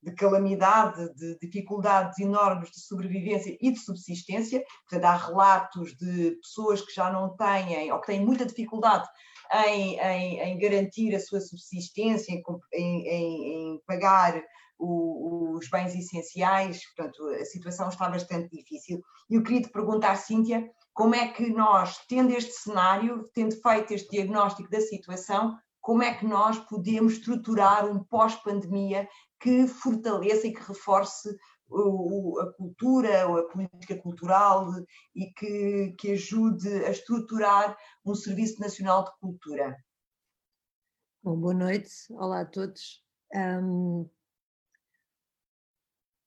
[0.00, 4.62] de calamidade, de dificuldades enormes de sobrevivência e de subsistência.
[4.88, 9.08] Portanto, há relatos de pessoas que já não têm ou que têm muita dificuldade
[9.52, 12.32] em, em, em garantir a sua subsistência,
[12.72, 14.42] em, em pagar
[14.78, 19.00] o, os bens essenciais, portanto, a situação está bastante difícil.
[19.30, 23.92] E eu queria te perguntar, Cíntia, como é que nós, tendo este cenário, tendo feito
[23.92, 29.08] este diagnóstico da situação, como é que nós podemos estruturar um pós-pandemia
[29.40, 31.28] que fortaleça e que reforce
[32.40, 34.72] a cultura, ou a política cultural
[35.14, 39.76] e que, que ajude a estruturar um Serviço Nacional de Cultura.
[41.22, 43.02] Bom, boa noite, olá a todos.
[43.34, 44.08] Um,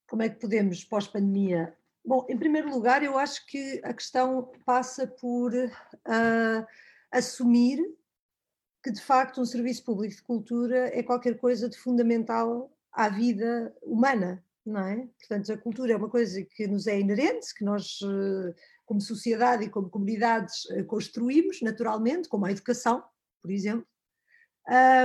[0.08, 1.78] como é que podemos, pós-pandemia?
[2.04, 6.68] Bom, em primeiro lugar, eu acho que a questão passa por uh,
[7.12, 7.80] assumir
[8.82, 13.76] que, de facto, um serviço público de cultura é qualquer coisa de fundamental à vida
[13.84, 15.08] humana não é?
[15.20, 18.54] Portanto, a cultura é uma coisa que nos é inerente, que nós, eh,
[18.86, 23.04] como sociedade e como comunidades, eh, construímos naturalmente, como a educação,
[23.42, 23.88] por exemplo,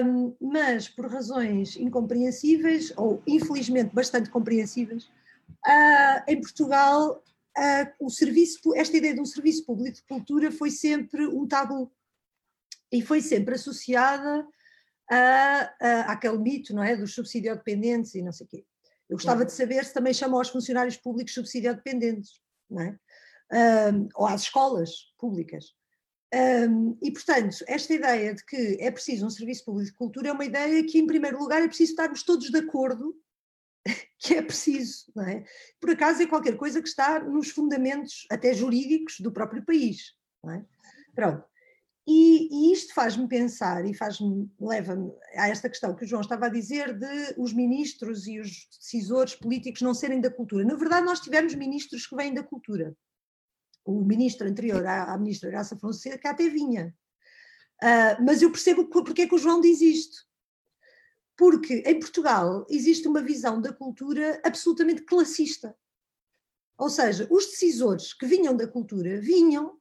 [0.05, 7.23] um, mas por razões incompreensíveis, ou infelizmente bastante compreensíveis, uh, em Portugal
[7.57, 11.93] uh, o serviço, esta ideia de um serviço público de cultura foi sempre um tabu
[12.91, 14.47] e foi sempre associada
[15.09, 18.65] a, àquele mito não é, dos subsidio-dependentes e não sei o quê.
[19.09, 22.99] Eu gostava de saber se também chamam aos funcionários públicos subsidio-dependentes, não é?
[23.93, 25.67] Um, ou às escolas públicas.
[26.35, 30.33] Um, e, portanto, esta ideia de que é preciso um serviço público de cultura é
[30.33, 33.15] uma ideia que, em primeiro lugar, é preciso estarmos todos de acordo
[34.19, 35.45] que é preciso, não é?
[35.79, 40.55] Por acaso é qualquer coisa que está nos fundamentos, até jurídicos, do próprio país, não
[40.55, 40.65] é?
[41.15, 41.52] Pronto.
[42.07, 46.47] E, e isto faz-me pensar e faz-me, leva-me a esta questão que o João estava
[46.47, 50.65] a dizer de os ministros e os decisores políticos não serem da cultura.
[50.65, 52.97] Na verdade, nós tivemos ministros que vêm da cultura.
[53.85, 56.95] O ministro anterior à, à ministra Graça Fonseca até vinha.
[57.83, 60.27] Uh, mas eu percebo porque é que o João diz isto.
[61.37, 65.77] Porque em Portugal existe uma visão da cultura absolutamente classista.
[66.77, 69.81] Ou seja, os decisores que vinham da cultura vinham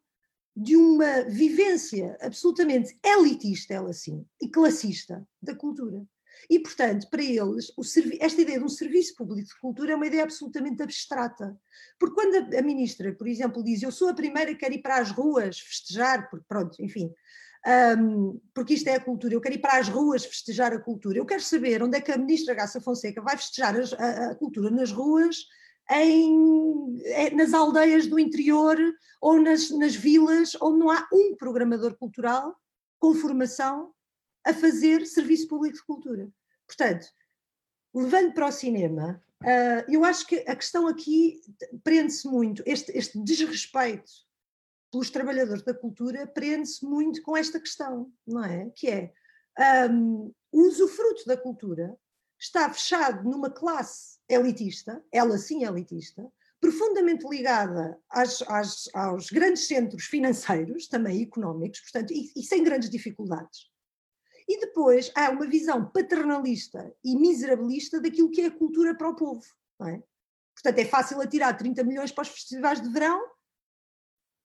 [0.55, 6.05] de uma vivência absolutamente elitista, ela sim, e classista da cultura.
[6.49, 7.71] E, portanto, para eles,
[8.19, 11.55] esta ideia de um serviço público de cultura é uma ideia absolutamente abstrata.
[11.99, 14.81] Porque quando a, a ministra, por exemplo, diz eu sou a primeira que quero ir
[14.81, 17.13] para as ruas festejar, porque, pronto, enfim,
[17.97, 21.17] um, porque isto é a cultura, eu quero ir para as ruas festejar a cultura.
[21.17, 24.35] Eu quero saber onde é que a ministra Graça Fonseca vai festejar a, a, a
[24.35, 25.45] cultura nas ruas
[25.91, 28.77] em, é, nas aldeias do interior
[29.21, 32.55] ou nas, nas vilas, onde não há um programador cultural
[32.99, 33.93] com formação
[34.45, 36.29] a fazer serviço público de cultura.
[36.65, 37.07] Portanto,
[37.93, 41.41] levando para o cinema, uh, eu acho que a questão aqui
[41.83, 44.11] prende-se muito, este, este desrespeito
[44.91, 48.69] pelos trabalhadores da cultura prende-se muito com esta questão, não é?
[48.75, 49.13] Que é
[49.89, 51.97] um, o usufruto da cultura
[52.39, 60.05] está fechado numa classe elitista, ela sim elitista, profundamente ligada às, às, aos grandes centros
[60.05, 63.71] financeiros, também económicos, portanto, e, e sem grandes dificuldades.
[64.47, 69.15] E depois há uma visão paternalista e miserabilista daquilo que é a cultura para o
[69.15, 69.45] povo.
[69.87, 70.01] É?
[70.53, 73.19] Portanto, é fácil atirar 30 milhões para os festivais de verão,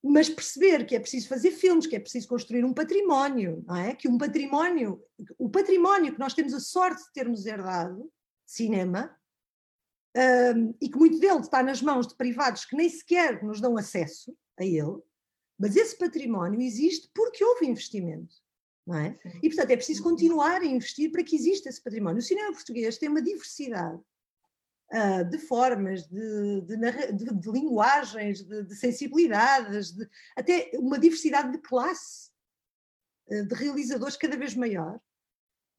[0.02, 3.94] mas perceber que é preciso fazer filmes, que é preciso construir um património, não é?
[3.94, 5.02] Que um património,
[5.36, 8.10] o património que nós temos a sorte de termos herdado,
[8.46, 9.14] cinema,
[10.16, 13.76] um, e que muito dele está nas mãos de privados que nem sequer nos dão
[13.76, 14.98] acesso a ele,
[15.58, 18.34] mas esse património existe porque houve investimento.
[18.86, 19.18] Não é?
[19.42, 22.20] E, portanto, é preciso continuar a investir para que exista esse património.
[22.20, 24.00] O cinema português tem uma diversidade
[24.92, 26.76] uh, de formas, de, de,
[27.12, 29.92] de, de linguagens, de, sensibilidades,
[30.36, 32.30] até uma diversidade de classe,
[33.28, 35.00] uh, de realizadores cada vez maior,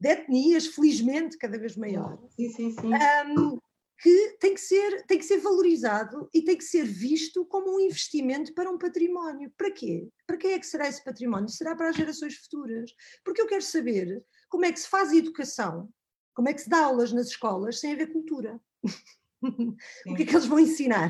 [0.02, 2.19] de etnias, felizmente, cada vez maior.
[2.36, 2.91] Sim, sim, sim.
[3.38, 3.58] Um,
[4.00, 7.80] que tem que, ser, tem que ser valorizado e tem que ser visto como um
[7.80, 9.52] investimento para um património.
[9.58, 10.08] Para quê?
[10.26, 11.50] Para quem é que será esse património?
[11.50, 12.92] Será para as gerações futuras.
[13.24, 15.90] Porque eu quero saber como é que se faz educação,
[16.36, 18.60] como é que se dá aulas nas escolas sem haver cultura.
[19.42, 21.10] o que é que eles vão ensinar?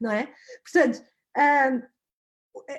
[0.00, 0.34] Não é?
[0.62, 1.04] Portanto,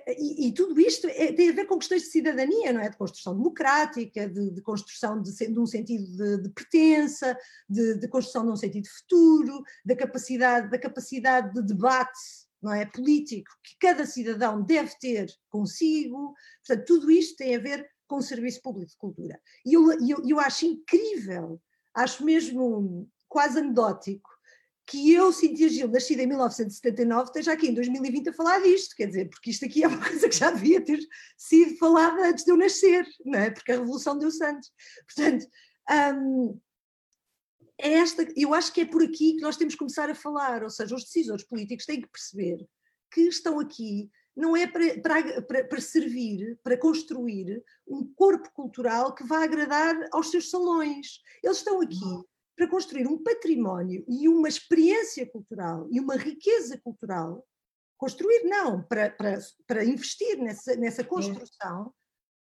[0.07, 2.89] e, e, tudo isto é, tem a ver com questões de cidadania, não é?
[2.89, 8.45] De construção democrática, de, de construção de, de, um sentido de, de pertença, de, construção
[8.45, 12.19] de um sentido futuro, da capacidade, da capacidade de debate
[12.61, 16.33] não é, político que cada cidadão deve ter consigo.
[16.65, 19.41] Portanto, tudo isto tem a ver com o serviço público de cultura.
[19.65, 21.59] E eu, eu, eu acho incrível,
[21.93, 24.29] acho mesmo quase anedótico,
[24.85, 29.07] que eu, Cintia Gil, nascida em 1979, esteja aqui em 2020 a falar disto, quer
[29.07, 30.99] dizer, porque isto aqui é uma coisa que já devia ter
[31.37, 33.49] sido falada antes de eu nascer, não é?
[33.49, 34.71] Porque a Revolução deu-se antes.
[35.05, 35.45] Portanto,
[36.15, 36.59] hum,
[37.77, 40.63] é esta, eu acho que é por aqui que nós temos que começar a falar,
[40.63, 42.65] ou seja, os decisores políticos têm que perceber
[43.11, 49.23] que estão aqui não é para, para, para, servir, para construir um corpo cultural que
[49.23, 51.21] vá agradar aos seus salões.
[51.43, 51.99] Eles estão aqui
[52.55, 57.45] para construir um património e uma experiência cultural e uma riqueza cultural,
[57.97, 61.93] construir não, para, para, para investir nessa, nessa construção,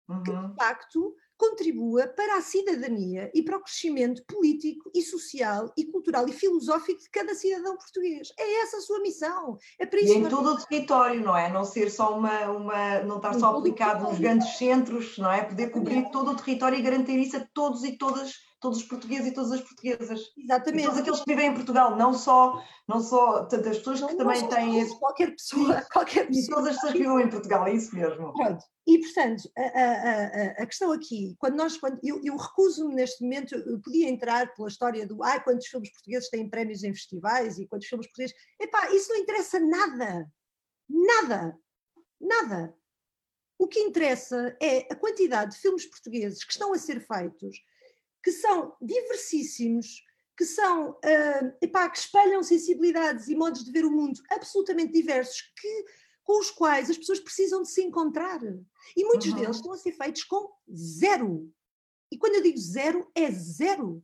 [0.08, 0.22] uhum.
[0.22, 5.86] que de facto contribua para a cidadania e para o crescimento político e social e
[5.86, 8.28] cultural e filosófico de cada cidadão português.
[8.38, 9.56] É essa a sua missão.
[9.78, 11.50] É para isso e em todo o território, não é?
[11.50, 15.42] Não ser só uma, uma não estar só aplicado nos grandes centros, não é?
[15.42, 19.28] Poder cobrir todo o território e garantir isso a todos e todas todos os portugueses
[19.28, 20.20] e todas as portuguesas.
[20.36, 20.82] Exatamente.
[20.82, 24.16] E todos aqueles que vivem em Portugal, não só, não só tantas pessoas que não,
[24.16, 24.80] também têm.
[24.80, 24.98] Esse...
[24.98, 26.44] Qualquer pessoa, qualquer pessoa.
[26.44, 28.32] E todas as pessoas que vivem em Portugal, é isso mesmo.
[28.34, 28.64] Pronto.
[28.86, 33.54] E, portanto, a, a, a, questão aqui, quando nós, quando, eu, eu recuso-me neste momento,
[33.54, 37.66] eu podia entrar pela história do ai, quantos filmes portugueses têm prémios em festivais e
[37.66, 38.36] quantos filmes portugueses.
[38.60, 40.30] Epá, isso não interessa nada.
[40.88, 41.58] Nada.
[42.20, 42.74] Nada.
[43.58, 47.58] O que interessa é a quantidade de filmes portugueses que estão a ser feitos
[48.22, 50.04] que são diversíssimos,
[50.36, 55.42] que são, uh, epá, que espelham sensibilidades e modos de ver o mundo absolutamente diversos,
[55.60, 55.84] que,
[56.24, 58.40] com os quais as pessoas precisam de se encontrar.
[58.96, 59.36] E muitos uhum.
[59.36, 61.52] deles estão a ser feitos com zero.
[62.10, 64.02] E quando eu digo zero, é zero.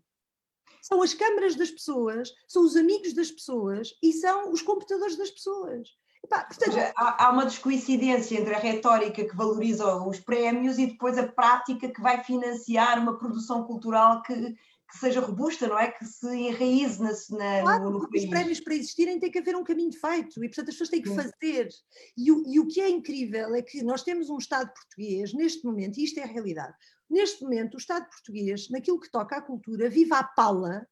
[0.82, 5.30] São as câmaras das pessoas, são os amigos das pessoas e são os computadores das
[5.30, 5.88] pessoas.
[6.28, 11.26] Portanto, há, há, uma descoincidência entre a retórica que valoriza os prémios e depois a
[11.26, 15.90] prática que vai financiar uma produção cultural que, que seja robusta, não é?
[15.90, 18.24] Que se enraize na, na, claro, no, no país.
[18.24, 21.02] os prémios para existirem tem que haver um caminho feito e, portanto, as pessoas têm
[21.02, 21.68] que fazer.
[22.16, 25.64] E o, e o que é incrível é que nós temos um Estado português, neste
[25.64, 26.74] momento, e isto é a realidade,
[27.08, 30.86] neste momento o Estado português, naquilo que toca à cultura, vive à pala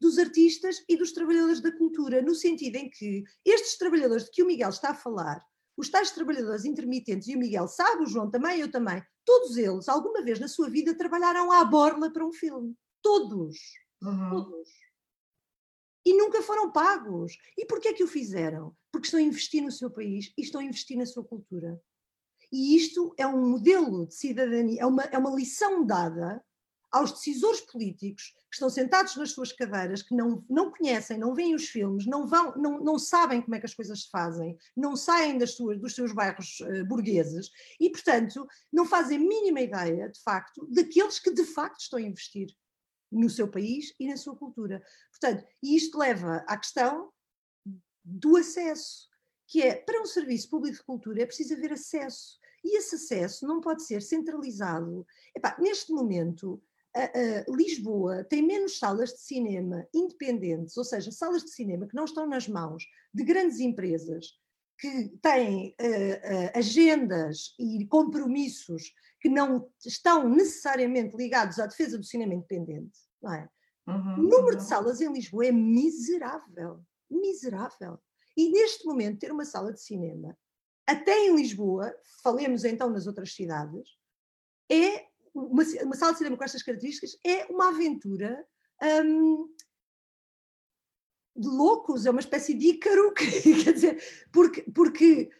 [0.00, 4.42] dos artistas e dos trabalhadores da cultura, no sentido em que estes trabalhadores de que
[4.42, 5.44] o Miguel está a falar,
[5.76, 9.88] os tais trabalhadores intermitentes, e o Miguel sabe, o João também, eu também, todos eles,
[9.88, 12.74] alguma vez na sua vida, trabalharam à borla para um filme.
[13.02, 13.58] Todos.
[14.02, 14.30] Uhum.
[14.30, 14.68] Todos.
[16.04, 17.36] E nunca foram pagos.
[17.56, 18.74] E porquê é que o fizeram?
[18.90, 21.80] Porque estão a investir no seu país e estão a investir na sua cultura.
[22.52, 26.42] E isto é um modelo de cidadania, é uma, é uma lição dada
[26.90, 31.54] aos decisores políticos que estão sentados nas suas cadeiras, que não, não conhecem, não veem
[31.54, 34.96] os filmes, não, vão, não, não sabem como é que as coisas se fazem, não
[34.96, 40.08] saem das suas, dos seus bairros uh, burgueses e, portanto, não fazem a mínima ideia,
[40.08, 42.48] de facto, daqueles que de facto estão a investir
[43.10, 44.82] no seu país e na sua cultura.
[45.10, 47.12] Portanto, e isto leva à questão
[48.04, 49.08] do acesso,
[49.46, 52.38] que é, para um serviço público de cultura é preciso haver acesso.
[52.62, 55.06] E esse acesso não pode ser centralizado.
[55.34, 56.62] Epá, neste momento,
[57.48, 62.26] Lisboa tem menos salas de cinema independentes, ou seja, salas de cinema que não estão
[62.26, 62.84] nas mãos
[63.14, 64.26] de grandes empresas
[64.78, 72.34] que têm uh, agendas e compromissos que não estão necessariamente ligados à defesa do cinema
[72.34, 73.48] independente, é?
[73.86, 74.56] Uhum, o número uhum.
[74.56, 77.98] de salas em Lisboa é miserável, miserável.
[78.36, 80.36] E neste momento ter uma sala de cinema,
[80.86, 83.88] até em Lisboa, falemos então nas outras cidades,
[84.70, 88.44] é uma, uma sala de cinema com estas características é uma aventura
[89.04, 89.48] um,
[91.36, 94.02] de loucos, é uma espécie de ícaro, quer dizer,
[94.32, 95.30] porque, porque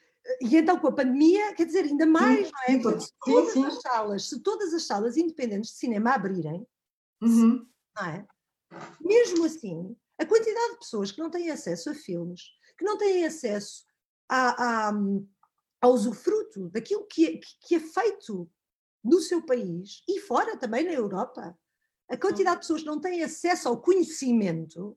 [0.41, 2.99] e então com a pandemia, quer dizer, ainda mais, sim, não é?
[2.99, 6.66] Sim, se todas sim, as salas, se todas as salas independentes de cinema abrirem,
[7.22, 7.66] uhum.
[7.97, 8.26] não é?
[9.01, 12.43] Mesmo assim, a quantidade de pessoas que não têm acesso a filmes,
[12.78, 13.84] que não têm acesso
[14.28, 14.93] a, a,
[15.80, 18.49] a usufruto daquilo que é, que é feito
[19.03, 21.59] no seu país e fora também na Europa.
[22.09, 24.96] A quantidade de pessoas que não têm acesso ao conhecimento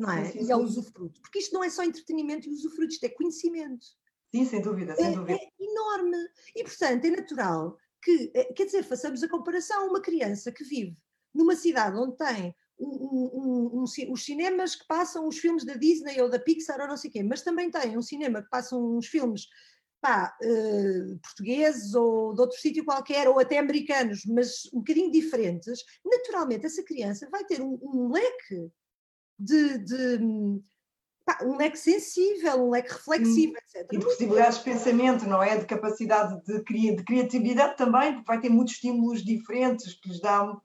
[0.00, 0.34] não é?
[0.34, 1.20] E ao usufruto.
[1.20, 3.86] Porque isto não é só entretenimento e usufruto, isto é conhecimento.
[4.34, 5.38] Sim, sem dúvida, sem é, dúvida.
[5.38, 6.16] É enorme.
[6.56, 9.88] E, portanto, é natural que, eh, quer dizer, façamos a comparação.
[9.88, 10.96] Uma criança que vive
[11.34, 16.18] numa cidade onde tem um, um, um, os cinemas que passam os filmes da Disney
[16.20, 18.96] ou da Pixar ou não sei o quê, mas também tem um cinema que passam
[18.96, 19.48] uns filmes
[20.00, 25.84] pá, uh, portugueses ou de outro sítio qualquer, ou até americanos, mas um bocadinho diferentes,
[26.04, 28.70] naturalmente essa criança vai ter um, um leque
[29.38, 30.18] de, de
[31.24, 33.86] pá, um leque sensível, um leque reflexivo, etc.
[33.92, 35.58] E de possibilidades de pensamento, não é?
[35.58, 36.62] De capacidade de,
[36.96, 40.60] de criatividade também, porque vai ter muitos estímulos diferentes que lhes dão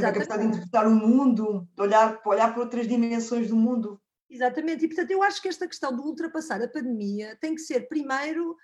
[0.00, 4.00] a capacidade de interpretar o mundo, de olhar, olhar para outras dimensões do mundo.
[4.32, 7.86] Exatamente, e portanto eu acho que esta questão de ultrapassar a pandemia tem que ser
[7.86, 8.56] primeiro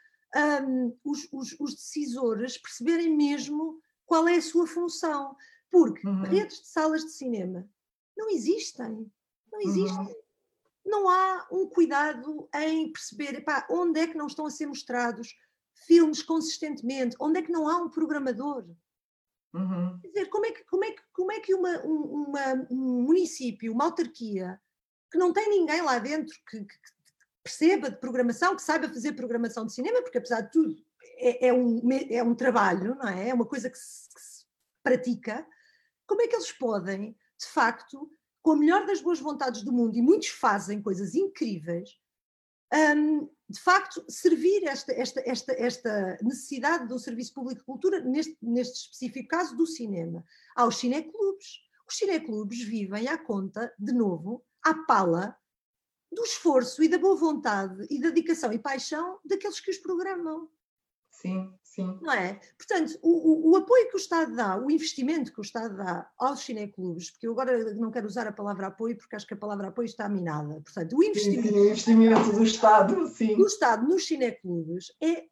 [0.64, 5.36] um, os, os, os, decisores perceberem mesmo qual é a sua função,
[5.70, 6.22] porque uhum.
[6.22, 7.68] redes de salas de cinema
[8.16, 9.12] não existem,
[9.52, 10.06] não existem.
[10.06, 10.14] Uhum.
[10.86, 15.36] Não há um cuidado em perceber epá, onde é que não estão a ser mostrados
[15.86, 18.64] filmes consistentemente, onde é que não há um programador.
[19.52, 19.98] Uhum.
[20.00, 23.02] Quer dizer, como é que, como é que, como é que uma, um, uma, um
[23.02, 24.58] município, uma autarquia,
[25.11, 26.78] que não tem ninguém lá dentro que, que,
[27.42, 30.76] perceba de programação, que saiba fazer programação de cinema, porque apesar de tudo
[31.16, 31.80] é, é um,
[32.11, 33.30] é um trabalho, não é?
[33.30, 34.44] É uma coisa que se, que se
[34.82, 35.46] pratica.
[36.06, 38.11] Como é que eles podem, de facto,
[38.42, 41.90] com a melhor das boas vontades do mundo, e muitos fazem coisas incríveis,
[42.96, 48.36] um, de facto, servir esta, esta, esta, esta necessidade do serviço público de cultura, neste,
[48.42, 50.22] neste específico caso, do cinema,
[50.54, 51.61] aos cineclubes.
[51.88, 55.36] Os cineclubes vivem à conta, de novo, à pala
[56.11, 60.48] do esforço e da boa vontade e da dedicação e paixão daqueles que os programam.
[61.11, 61.98] Sim, sim.
[62.00, 62.40] Não é?
[62.56, 66.09] Portanto, o, o, o, apoio que o Estado dá, o investimento que o Estado dá
[66.16, 69.38] aos cineclubes, porque eu agora não quero usar a palavra apoio porque acho que a
[69.38, 70.61] palavra apoio está minada.
[70.61, 73.36] Portanto, o investimento, sim, o investimento do Estado, sim.
[73.36, 75.24] do Estado nos cineclubes é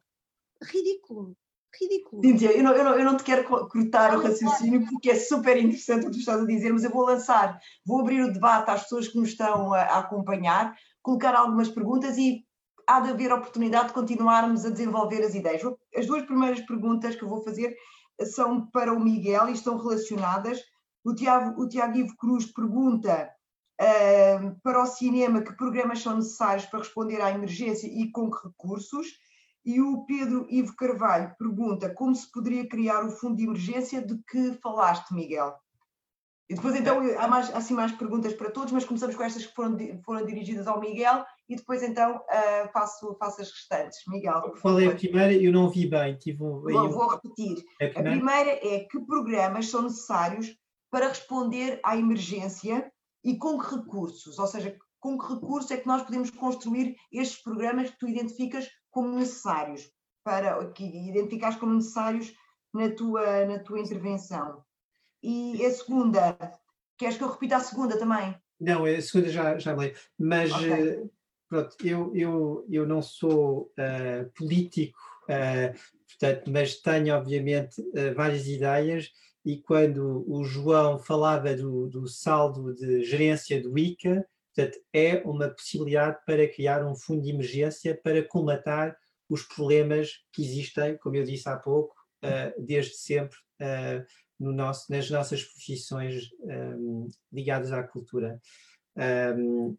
[0.63, 1.37] ridículo
[1.81, 2.23] ridículo.
[2.23, 5.15] Cíntia, eu não, eu, não, eu não te quero cortar não, o raciocínio porque é
[5.15, 8.33] super interessante o que tu estás a dizer, mas eu vou lançar, vou abrir o
[8.33, 12.45] debate às pessoas que nos estão a, a acompanhar, colocar algumas perguntas e
[12.87, 15.63] há de haver oportunidade de continuarmos a desenvolver as ideias.
[15.95, 17.77] As duas primeiras perguntas que eu vou fazer
[18.23, 20.61] são para o Miguel e estão relacionadas.
[21.05, 23.31] O Tiago, o Tiago Ivo Cruz pergunta
[23.81, 28.49] uh, para o cinema que programas são necessários para responder à emergência e com que
[28.49, 29.07] recursos.
[29.67, 34.17] E o Pedro Ivo Carvalho pergunta como se poderia criar o fundo de emergência de
[34.31, 35.57] que falaste, Miguel.
[36.49, 39.53] E depois, então, há, mais, assim mais perguntas para todos, mas começamos com estas que
[39.53, 43.99] foram, foram dirigidas ao Miguel e depois, então, uh, faço, faço as restantes.
[44.07, 44.55] Miguel.
[44.63, 45.33] Qual é a primeira?
[45.33, 46.17] Eu não vi bem.
[46.17, 46.91] Tive um, vou, eu...
[46.91, 47.65] vou repetir.
[47.81, 47.99] É a, primeira?
[47.99, 50.57] a primeira é que programas são necessários
[50.89, 52.93] para responder à emergência
[53.25, 54.39] e com que recursos?
[54.39, 58.69] Ou seja, com que recursos é que nós podemos construir estes programas que tu identificas
[58.91, 59.91] como necessários,
[60.25, 62.35] para que identificares como necessários
[62.73, 64.65] na tua, na tua intervenção.
[65.23, 66.37] E a segunda,
[66.99, 68.35] queres que eu repita a segunda também?
[68.61, 70.73] Não, a segunda já, já leio, mas okay.
[70.73, 71.05] Eh,
[71.49, 75.79] pronto, eu, eu, eu não sou uh, político, uh,
[76.09, 77.83] portanto, mas tenho obviamente
[78.15, 79.11] várias ideias
[79.47, 84.27] e quando o João falava do, do saldo de gerência do ICA,
[84.57, 88.97] portanto, é uma possibilidade para criar um fundo de emergência para colmatar
[89.29, 91.95] os problemas que existem, como eu disse há pouco,
[92.25, 94.05] uh, desde sempre uh,
[94.41, 98.41] no nosso, nas nossas profissões um, ligadas à cultura.
[98.97, 99.77] Um,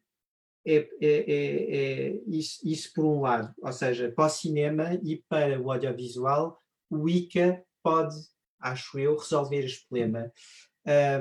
[0.65, 5.23] é, é, é, é isso, isso, por um lado, ou seja, para o cinema e
[5.29, 6.59] para o audiovisual,
[6.89, 8.15] o ICA pode,
[8.59, 10.31] acho eu, resolver este problema.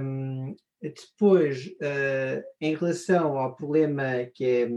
[0.02, 0.56] Um,
[0.94, 4.68] depois, uh, em relação ao problema que é,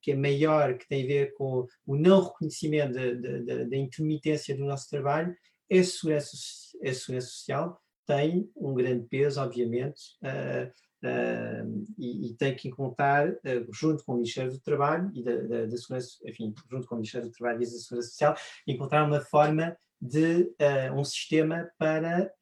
[0.00, 4.88] que é maior, que tem a ver com o não reconhecimento da intermitência do nosso
[4.88, 5.34] trabalho,
[5.68, 6.36] é a segurança,
[6.82, 7.80] a segurança social
[8.10, 10.68] tem um grande peso, obviamente, uh,
[11.06, 15.36] uh, e, e, tem que encontrar, uh, junto com o Ministério do Trabalho e da,
[15.36, 18.34] da, da, Segurança, enfim, junto com o Ministério do Trabalho e da Segurança Social,
[18.66, 20.54] encontrar uma forma de
[20.96, 22.32] um sistema para,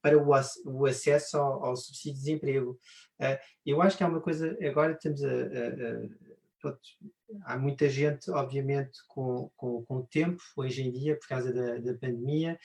[0.00, 0.30] para o,
[0.64, 2.78] o, acesso ao, ao, subsídio de desemprego.
[3.66, 6.78] eu acho que há uma coisa, agora estamos a, a, a
[7.42, 11.98] há muita gente, obviamente, com, com, com tempo hoje em dia, por causa da, da
[11.98, 12.58] pandemia,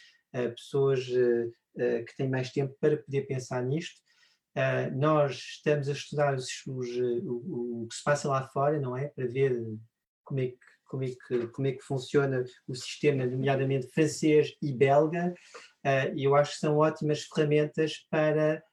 [0.56, 4.02] pessoas uh, que têm mais tempo para poder pensar nisto.
[4.56, 6.90] Uh, nós estamos a estudar os, os,
[7.24, 9.10] o, o, que se passa lá fora, não é?
[9.10, 9.62] Para ver
[10.24, 14.72] como é que, como é que, como é que funciona o sistema, nomeadamente francês e
[14.72, 15.34] belga,
[15.86, 18.64] uh, e eu acho que são ótimas ferramentas para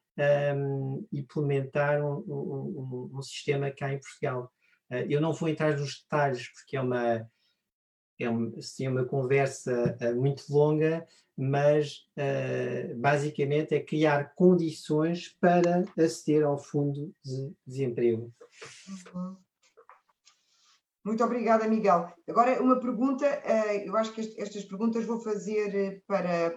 [0.56, 4.52] um, implementar um, um, um, sistema cá em Portugal.
[4.90, 7.26] Uh, eu não vou entrar nos detalhes porque é uma,
[8.18, 11.06] é, um, assim, uma conversa uh, muito longa,
[11.36, 18.32] mas uh, basicamente é criar condições para aceder ao fundo de desemprego.
[19.14, 19.36] Uhum.
[21.04, 22.12] Muito obrigada, Miguel.
[22.28, 26.56] Agora, uma pergunta, uh, eu acho que estas perguntas vou fazer para.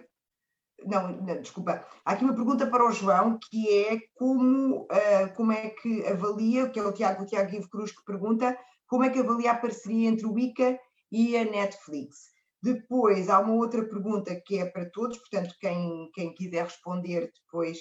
[0.86, 1.86] Não, não, desculpa.
[2.04, 6.70] Há aqui uma pergunta para o João, que é como, uh, como é que avalia,
[6.70, 8.56] que é o Tiago, o Tiago Ivo Cruz que pergunta,
[8.88, 10.78] como é que avalia a parceria entre o ICA
[11.12, 12.36] e a Netflix?
[12.62, 17.80] Depois, há uma outra pergunta que é para todos, portanto, quem, quem quiser responder depois.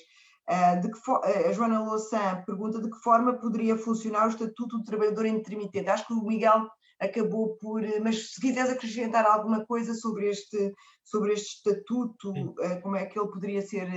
[0.49, 4.85] Uh, de que a Joana Louçã pergunta de que forma poderia funcionar o Estatuto do
[4.85, 5.89] Trabalhador Intermitente.
[5.89, 6.69] Acho que o Miguel
[7.01, 7.83] acabou por.
[8.03, 13.19] Mas se quiseres acrescentar alguma coisa sobre este, sobre este estatuto, uh, como é que
[13.19, 13.89] ele poderia ser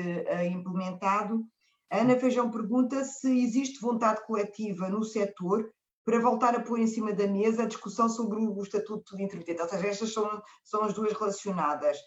[0.45, 1.43] implementado.
[1.89, 5.69] A Ana Feijão pergunta se existe vontade coletiva no setor
[6.07, 9.61] para voltar a pôr em cima da mesa a discussão sobre o Estatuto de Intermitente.
[9.61, 11.97] Ou seja, estas são, são as duas relacionadas.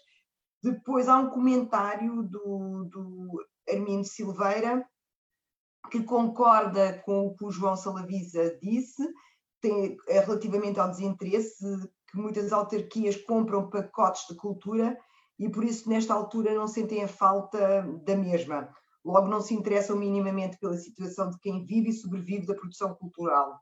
[0.63, 4.85] Depois há um comentário do, do Armindo Silveira
[5.89, 9.03] que concorda com o que o João Salavisa disse,
[9.59, 11.65] tem, é relativamente ao desinteresse,
[12.09, 14.97] que muitas autarquias compram pacotes de cultura
[15.37, 18.73] e por isso nesta altura não sentem a falta da mesma.
[19.03, 23.59] Logo não se interessam minimamente pela situação de quem vive e sobrevive da produção cultural.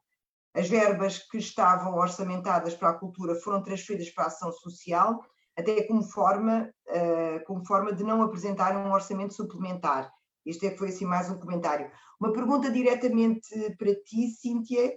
[0.53, 5.23] As verbas que estavam orçamentadas para a cultura foram transferidas para a ação social,
[5.59, 10.11] até como forma, uh, como forma de não apresentar um orçamento suplementar.
[10.45, 11.91] Este é, foi assim mais um comentário.
[12.19, 14.93] Uma pergunta diretamente para ti, Cíntia.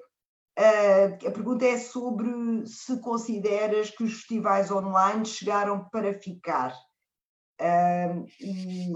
[0.58, 6.72] Uh, a pergunta é sobre se consideras que os festivais online chegaram para ficar.
[7.60, 8.92] Uh, e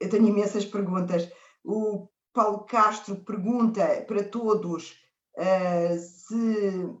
[0.00, 1.30] eu tenho imensas perguntas.
[1.64, 4.98] O Paulo Castro pergunta para todos
[5.36, 6.96] uh, se,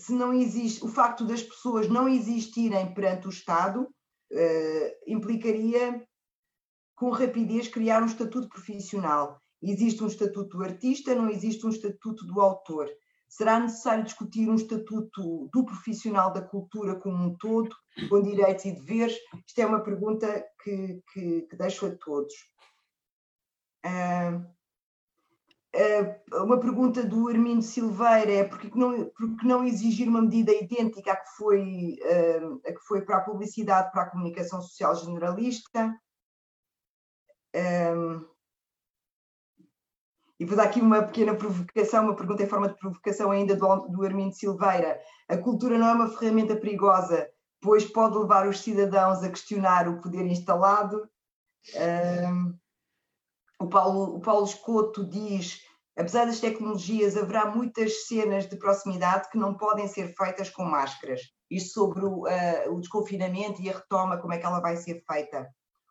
[0.00, 6.02] se não existe, o facto das pessoas não existirem perante o Estado uh, implicaria
[6.94, 9.40] com rapidez criar um estatuto profissional.
[9.62, 12.88] Existe um estatuto do artista, não existe um estatuto do autor.
[13.28, 17.74] Será necessário discutir um estatuto do profissional da cultura como um todo,
[18.08, 19.16] com direitos e deveres?
[19.46, 22.32] Isto é uma pergunta que, que, que deixo a todos.
[23.84, 24.59] Uh,
[25.74, 31.12] uh, uma pergunta do Armindo Silveira é porque não, porque não exigir uma medida idêntica
[31.12, 35.94] à que, foi, uh, a que foi para a publicidade, para a comunicação social generalista.
[40.38, 43.88] e vou dar aqui uma pequena provocação, uma pergunta em forma de provocação ainda do,
[43.88, 45.00] do Silveira.
[45.28, 47.28] A cultura não é uma ferramenta perigosa,
[47.60, 51.08] pois pode levar os cidadãos a questionar o poder instalado.
[51.74, 52.29] O
[53.70, 55.60] Paulo, o Paulo Escoto diz:
[55.96, 61.20] apesar das tecnologias, haverá muitas cenas de proximidade que não podem ser feitas com máscaras.
[61.50, 65.02] Isto sobre o, uh, o desconfinamento e a retoma, como é que ela vai ser
[65.10, 65.48] feita.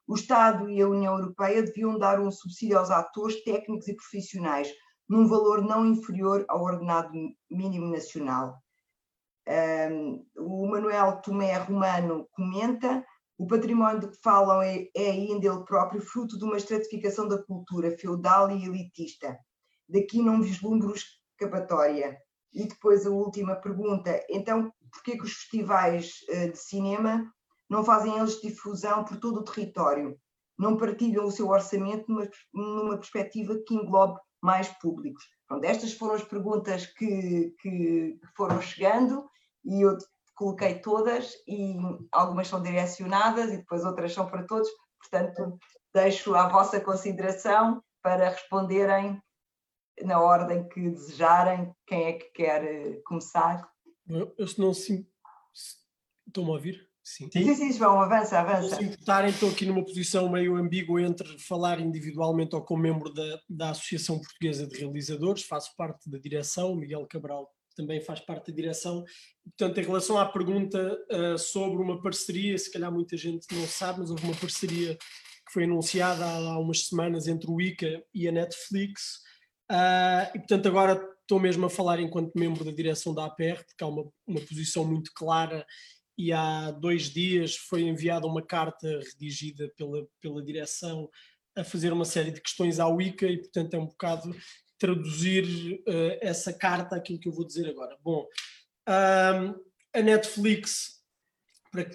[0.07, 4.67] O Estado e a União Europeia deviam dar um subsídio aos atores técnicos e profissionais,
[5.07, 7.11] num valor não inferior ao ordenado
[7.49, 8.57] mínimo nacional.
[9.47, 13.03] Um, o Manuel Tomé Romano comenta
[13.39, 17.41] O património de que falam é, é ainda ele próprio fruto de uma estratificação da
[17.41, 19.39] cultura feudal e elitista.
[19.87, 22.17] Daqui não vislumbro escapatória.
[22.53, 27.31] E depois a última pergunta, então porquê que os festivais uh, de cinema
[27.69, 30.19] não fazem eles difusão por todo o território?
[30.57, 35.23] Não partilham o seu orçamento numa, numa perspectiva que englobe mais públicos?
[35.47, 39.25] Pronto, estas foram as perguntas que, que foram chegando
[39.63, 39.97] e eu
[40.39, 41.75] coloquei todas e
[42.13, 45.59] algumas são direcionadas e depois outras são para todos, portanto
[45.93, 49.21] deixo à vossa consideração para responderem
[50.01, 51.73] na ordem que desejarem.
[51.85, 53.69] Quem é que quer eh, começar?
[54.07, 55.05] Eu, se não se...
[56.25, 56.89] Estão-me a ouvir?
[57.03, 57.29] Sim.
[57.31, 58.77] sim, sim, João, avança, avança.
[58.77, 63.41] Se importarem, estou aqui numa posição meio ambígua entre falar individualmente ou como membro da,
[63.49, 68.55] da Associação Portuguesa de Realizadores, faço parte da direção, Miguel Cabral também faz parte da
[68.55, 69.05] direção.
[69.57, 73.99] Portanto, em relação à pergunta uh, sobre uma parceria, se calhar muita gente não sabe,
[73.99, 78.27] mas houve uma parceria que foi anunciada há, há umas semanas entre o ICA e
[78.27, 79.21] a Netflix.
[79.71, 83.83] Uh, e, portanto, agora estou mesmo a falar enquanto membro da direção da APR, porque
[83.83, 85.65] há uma, uma posição muito clara
[86.17, 91.09] e há dois dias foi enviada uma carta redigida pela, pela direção
[91.55, 94.35] a fazer uma série de questões ao ICA e, portanto, é um bocado
[94.79, 97.97] traduzir uh, essa carta aquilo que eu vou dizer agora.
[98.01, 98.25] Bom,
[98.87, 99.63] um,
[99.93, 101.03] a Netflix,
[101.69, 101.89] para,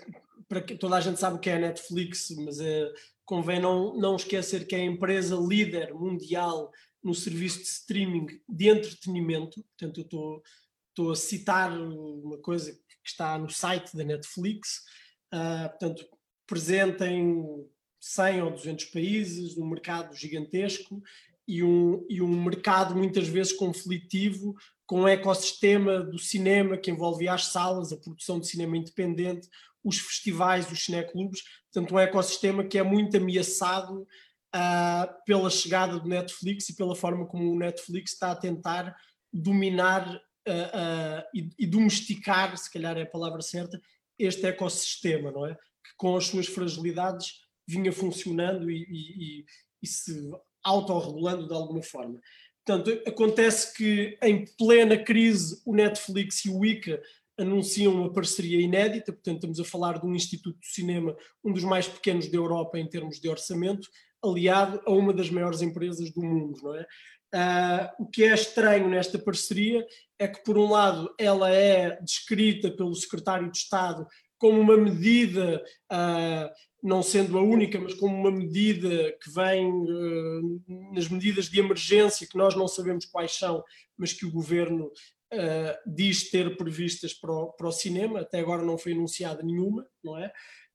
[0.47, 2.93] para que toda a gente sabe o que é a Netflix, mas uh,
[3.25, 6.71] convém não, não esquecer que é a empresa líder mundial
[7.03, 9.65] no serviço de streaming de entretenimento.
[9.65, 10.43] Portanto, eu estou,
[10.91, 14.83] estou a citar uma coisa que está no site da Netflix.
[15.33, 16.07] Uh, portanto,
[16.47, 17.67] presente em
[17.99, 21.03] 100 ou 200 países, num mercado gigantesco
[21.47, 24.55] e um, e um mercado muitas vezes conflitivo
[24.87, 29.49] com o ecossistema do cinema que envolve as salas, a produção de cinema independente,
[29.83, 31.43] os festivais, os cineclubes,
[31.73, 34.07] portanto um ecossistema que é muito ameaçado
[34.55, 38.97] uh, pela chegada do Netflix e pela forma como o Netflix está a tentar
[39.33, 43.81] dominar uh, uh, e, e, domesticar, se calhar é a palavra certa,
[44.19, 45.55] este ecossistema, não é?
[45.55, 49.45] Que com as suas fragilidades vinha funcionando e, e,
[49.83, 50.31] e se
[50.65, 52.19] autorregulando de alguma forma.
[52.65, 57.01] Portanto, acontece que em plena crise o Netflix e o ICA
[57.39, 61.65] anunciam uma parceria inédita, portanto estamos a falar de um instituto de cinema, um dos
[61.65, 63.89] mais pequenos da Europa em termos de orçamento,
[64.25, 66.87] aliado a uma das maiores empresas do mundo, não é?
[67.35, 69.85] Uh, o que é estranho nesta parceria
[70.21, 74.07] é que, por um lado, ela é descrita pelo secretário de Estado
[74.39, 75.61] como uma medida
[75.93, 76.49] uh,
[76.85, 82.27] não sendo a única, mas como uma medida que vem uh, nas medidas de emergência,
[82.27, 83.65] que nós não sabemos quais são,
[83.97, 84.93] mas que o governo
[85.33, 89.87] uh, diz ter previstas para o, para o, cinema, até agora não foi anunciada nenhuma,
[90.05, 90.31] não é?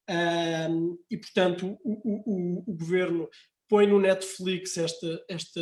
[0.10, 3.30] Uh, e, portanto, o, o, o, governo
[3.68, 5.62] põe no Netflix esta, esta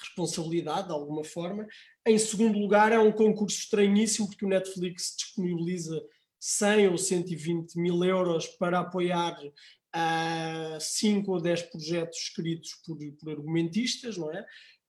[0.00, 1.66] responsabilidade, de alguma forma.
[2.06, 6.02] Em segundo lugar, é um concurso estranhíssimo, porque o Netflix disponibiliza
[6.40, 13.30] 100 ou 120 mil euros para apoiar uh, 5 ou 10 projetos escritos por, por
[13.30, 14.44] argumentistas, não é?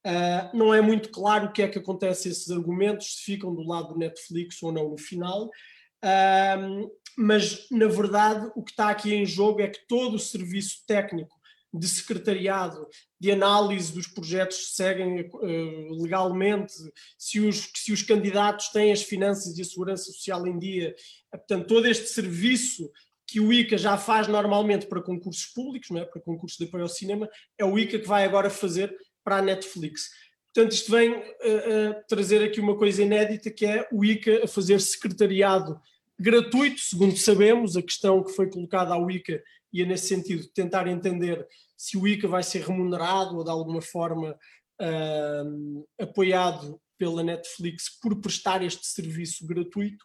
[0.06, 3.54] Uh, não é muito claro o que é que acontece a esses argumentos, se ficam
[3.54, 8.90] do lado do Netflix ou não no final, uh, mas na verdade o que está
[8.90, 11.39] aqui em jogo é que todo o serviço técnico
[11.74, 12.88] de secretariado,
[13.20, 16.74] de análise dos projetos seguem uh, legalmente,
[17.18, 20.96] se os, se os candidatos têm as finanças e a segurança social em dia.
[21.32, 22.90] Portanto, todo este serviço
[23.28, 26.06] que o ICA já faz normalmente para concursos públicos, não é?
[26.06, 29.42] para concursos de apoio ao cinema, é o ICA que vai agora fazer para a
[29.42, 30.10] Netflix.
[30.52, 34.48] Portanto, isto vem uh, uh, trazer aqui uma coisa inédita, que é o ICA a
[34.48, 35.80] fazer secretariado
[36.20, 39.42] gratuito, segundo sabemos, a questão que foi colocada ao ICA
[39.72, 41.48] e é nesse sentido tentar entender
[41.78, 44.38] se o ICA vai ser remunerado ou de alguma forma
[44.82, 50.04] uh, apoiado pela Netflix por prestar este serviço gratuito.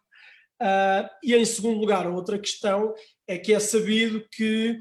[0.63, 2.95] Uh, e em segundo lugar, outra questão
[3.27, 4.79] é que é sabido que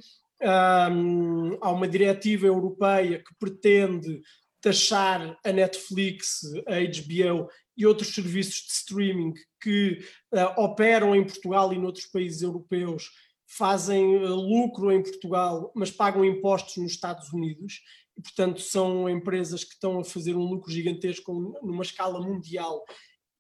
[0.91, 4.21] um, há uma diretiva europeia que pretende
[4.61, 9.99] taxar a Netflix, a HBO e outros serviços de streaming que
[10.33, 13.09] uh, operam em Portugal e noutros países europeus
[13.45, 17.81] fazem uh, lucro em Portugal, mas pagam impostos nos Estados Unidos,
[18.17, 22.83] e portanto são empresas que estão a fazer um lucro gigantesco numa escala mundial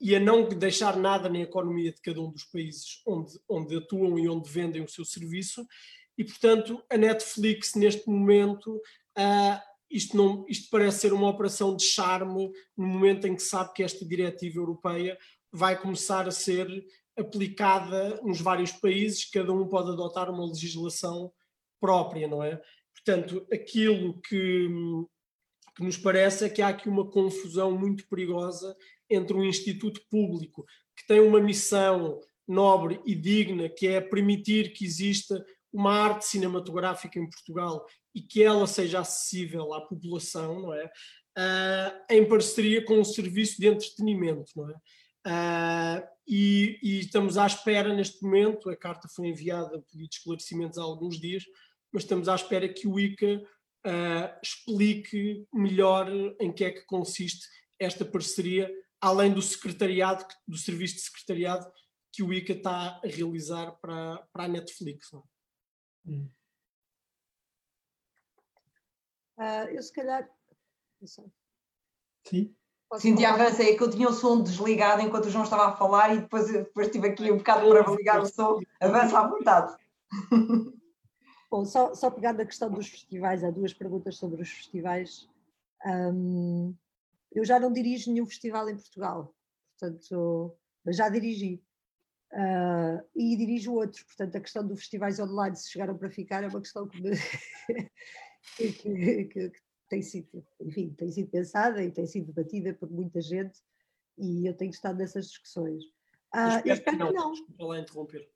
[0.01, 4.19] e a não deixar nada na economia de cada um dos países onde, onde atuam
[4.19, 5.65] e onde vendem o seu serviço.
[6.17, 8.75] E, portanto, a Netflix, neste momento,
[9.17, 13.71] uh, isto, não, isto parece ser uma operação de charme no momento em que sabe
[13.73, 15.17] que esta diretiva europeia
[15.51, 16.67] vai começar a ser
[17.15, 21.31] aplicada nos vários países, cada um pode adotar uma legislação
[21.79, 22.59] própria, não é?
[22.91, 24.67] Portanto, aquilo que,
[25.75, 28.75] que nos parece é que há aqui uma confusão muito perigosa
[29.07, 30.65] entre um instituto público
[30.95, 37.19] que tem uma missão nobre e digna, que é permitir que exista uma arte cinematográfica
[37.19, 40.85] em Portugal e que ela seja acessível à população, não é?
[41.35, 44.75] Uh, em parceria com um serviço de entretenimento, não é?
[45.25, 50.77] Uh, e, e, estamos à espera neste momento, a carta foi enviada, pedido de esclarecimentos
[50.77, 51.43] há alguns dias,
[51.91, 53.41] mas estamos à espera que o ICA
[53.85, 56.09] uh, explique melhor
[56.39, 57.47] em que é que consiste
[57.79, 61.71] esta parceria, além do secretariado, do serviço de secretariado
[62.11, 65.11] que o ICA está a realizar para, para a Netflix.
[65.11, 66.09] Não é?
[66.11, 66.29] hum.
[69.37, 70.29] Uh, eu se calhar.
[71.05, 72.55] Sim.
[72.99, 76.13] Cintia, avança aí que eu tinha o som desligado enquanto o João estava a falar
[76.13, 78.59] e depois, depois tive aqui um bocado para ligar o som.
[78.79, 79.75] Avança à vontade.
[81.49, 85.29] Bom, só, só pegando a questão dos festivais, há duas perguntas sobre os festivais.
[85.85, 86.75] Um,
[87.31, 89.35] eu já não dirijo nenhum festival em Portugal,
[89.77, 91.61] portanto, mas já dirigi.
[92.31, 96.47] Uh, e dirijo outros, portanto, a questão dos festivais online, se chegaram para ficar, é
[96.47, 97.11] uma questão que, me,
[98.55, 103.21] que, que, que, tem sido, enfim, tem sido pensada e tem sido debatida por muita
[103.21, 103.61] gente
[104.17, 105.83] e eu tenho estado nessas discussões.
[106.33, 107.13] Uh, eu espero, eu espero que, não.
[107.13, 107.31] não.
[107.31, 108.31] Desculpa lá interromper.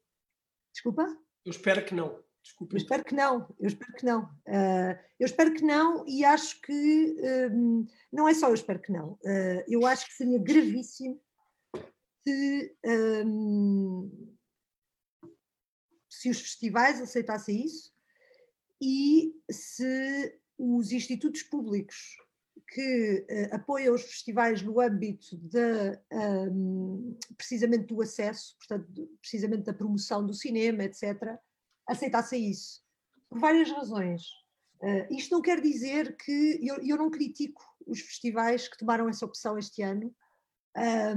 [0.72, 1.18] Desculpa?
[1.46, 2.24] Eu espero que não.
[2.44, 2.76] Desculpa.
[2.76, 4.24] Eu espero que não, eu espero que não.
[4.24, 7.16] Uh, eu espero que não e acho que
[7.52, 9.14] um, não é só eu espero que não.
[9.14, 11.22] Uh, eu acho que seria gravíssimo
[12.24, 12.78] se,
[13.26, 14.36] um,
[16.10, 17.97] se os festivais aceitassem isso
[18.82, 22.18] e se os institutos públicos
[22.70, 26.00] que uh, apoiam os festivais no âmbito de,
[26.52, 31.38] um, precisamente do acesso, portanto, precisamente da promoção do cinema, etc.,
[31.88, 32.84] aceitassem isso.
[33.30, 34.24] Por várias razões.
[34.82, 39.26] Uh, isto não quer dizer que eu, eu, não critico os festivais que tomaram essa
[39.26, 40.14] opção este ano,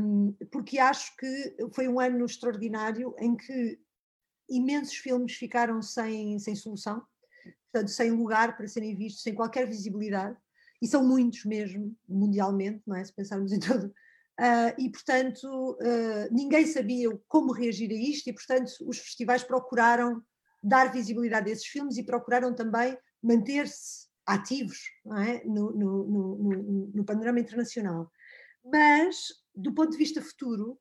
[0.01, 3.79] um, porque acho que foi um ano extraordinário em que
[4.49, 7.05] imensos filmes ficaram sem, sem solução
[7.73, 10.37] portanto, sem lugar para serem vistos, sem qualquer visibilidade,
[10.83, 13.05] e são muitos mesmo, mundialmente, não é?
[13.05, 13.87] Se pensarmos em todo.
[14.41, 20.23] Uh, e, portanto, uh, ninguém sabia como reagir a isto, e, portanto, os festivais procuraram
[20.63, 24.79] dar visibilidade a esses filmes e procuraram também manter-se ativos
[25.19, 25.45] é?
[25.45, 28.11] no, no, no, no, panorama internacional.
[28.65, 30.79] Mas, do ponto de vista futuro,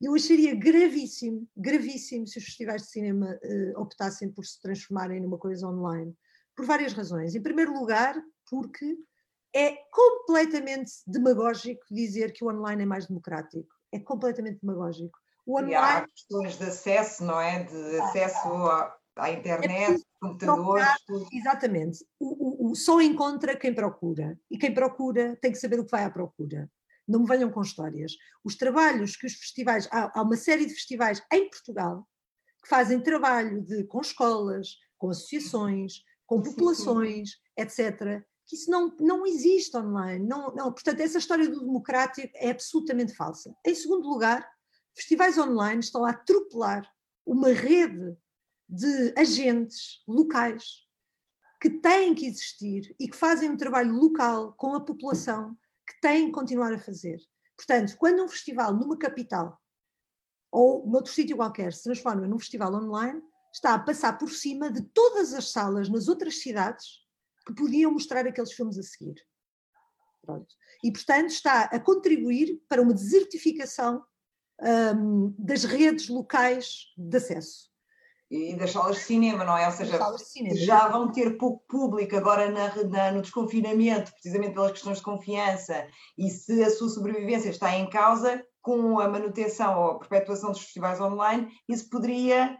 [0.00, 5.38] eu acharia gravíssimo, gravíssimo se os festivais de cinema uh, optassem por se transformarem numa
[5.38, 6.16] coisa online
[6.56, 7.34] por várias razões.
[7.34, 8.14] Em primeiro lugar,
[8.48, 8.96] porque
[9.54, 13.68] é completamente demagógico dizer que o online é mais democrático.
[13.92, 15.18] É completamente demagógico.
[15.44, 15.72] O online...
[15.72, 17.64] E há questões de acesso, não é?
[17.64, 20.86] De acesso à, à internet, é computadores.
[21.32, 22.04] Exatamente.
[22.18, 24.38] O, o, o, só encontra quem procura.
[24.50, 26.70] E quem procura tem que saber o que vai à procura.
[27.06, 28.12] Não me venham com histórias.
[28.44, 29.88] Os trabalhos que os festivais.
[29.90, 32.06] Há, há uma série de festivais em Portugal
[32.62, 35.94] que fazem trabalho de, com escolas, com associações,
[36.32, 40.26] com populações, etc., que isso não, não existe online.
[40.26, 43.54] Não, não, portanto, essa história do democrático é absolutamente falsa.
[43.64, 44.48] Em segundo lugar,
[44.94, 46.90] festivais online estão a atropelar
[47.24, 48.16] uma rede
[48.68, 50.86] de agentes locais
[51.60, 55.56] que têm que existir e que fazem um trabalho local com a população
[55.86, 57.20] que têm que continuar a fazer.
[57.56, 59.60] Portanto, quando um festival numa capital
[60.50, 63.22] ou noutro sítio qualquer se transforma num festival online,
[63.52, 67.02] está a passar por cima de todas as salas nas outras cidades
[67.46, 69.14] que podiam mostrar aqueles filmes a seguir.
[70.22, 70.54] Pronto.
[70.82, 74.02] E, portanto, está a contribuir para uma desertificação
[74.96, 77.70] um, das redes locais de acesso.
[78.30, 79.66] E das salas de cinema, não é?
[79.66, 79.98] Ou seja,
[80.54, 85.86] já vão ter pouco público agora na, na, no desconfinamento, precisamente pelas questões de confiança,
[86.16, 90.60] e se a sua sobrevivência está em causa, com a manutenção ou a perpetuação dos
[90.60, 92.56] festivais online, isso poderia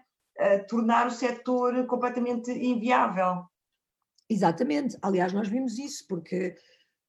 [0.68, 3.44] tornar o setor completamente inviável.
[4.32, 6.56] Exatamente, aliás, nós vimos isso, porque,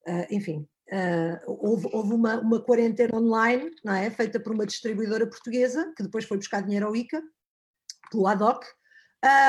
[0.08, 4.10] uh, enfim, uh, houve, houve uma, uma, quarentena online, não é?
[4.10, 7.24] Feita por uma distribuidora portuguesa, que depois foi buscar dinheiro ao ICA,
[8.12, 8.66] pelo ADOC,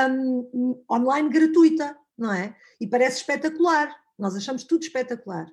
[0.09, 2.57] um, online gratuita, não é?
[2.81, 5.51] E parece espetacular, nós achamos tudo espetacular,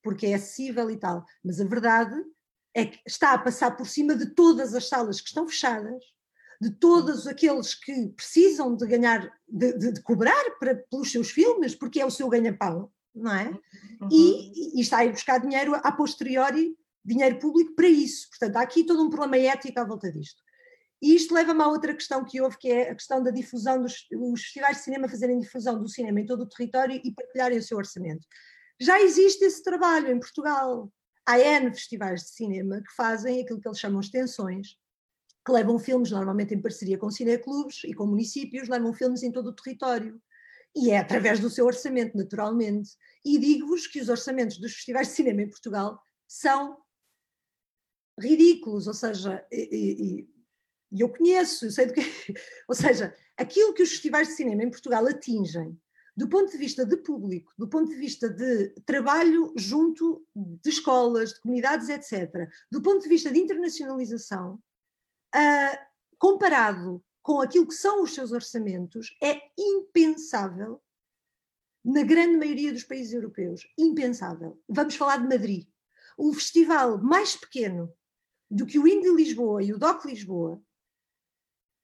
[0.00, 2.14] porque é acessível e tal, mas a verdade
[2.72, 6.04] é que está a passar por cima de todas as salas que estão fechadas,
[6.64, 11.74] de todos aqueles que precisam de ganhar, de, de, de cobrar para, pelos seus filmes,
[11.74, 13.50] porque é o seu ganha-pão, não é?
[14.00, 14.08] Uhum.
[14.10, 18.30] E, e, está a ir buscar dinheiro a posteriori, dinheiro público para isso.
[18.30, 20.42] Portanto, há aqui todo um problema ético à volta disto.
[21.02, 24.06] E isto leva-me a outra questão que houve, que é a questão da difusão dos
[24.10, 27.62] os festivais de cinema fazerem difusão do cinema em todo o território e partilharem o
[27.62, 28.26] seu orçamento.
[28.80, 30.90] Já existe esse trabalho em Portugal.
[31.26, 34.78] Há N festivais de cinema que fazem aquilo que eles chamam extensões,
[35.44, 39.48] que levam filmes, normalmente em parceria com cineclubes e com municípios, levam filmes em todo
[39.48, 40.20] o território.
[40.74, 42.90] E é através do seu orçamento, naturalmente.
[43.24, 46.78] E digo-vos que os orçamentos dos festivais de cinema em Portugal são
[48.18, 50.26] ridículos, ou seja, e,
[50.90, 52.00] e eu conheço, eu sei do que.
[52.68, 55.76] Ou seja, aquilo que os festivais de cinema em Portugal atingem,
[56.16, 61.34] do ponto de vista de público, do ponto de vista de trabalho junto de escolas,
[61.34, 64.60] de comunidades, etc., do ponto de vista de internacionalização,
[65.34, 65.78] uh,
[66.18, 70.82] comparado com aquilo que são os seus orçamentos, é impensável
[71.84, 73.66] na grande maioria dos países europeus.
[73.78, 74.60] Impensável.
[74.68, 75.66] Vamos falar de Madrid.
[76.16, 77.92] O festival mais pequeno
[78.50, 80.62] do que o Indie Lisboa e o DOC Lisboa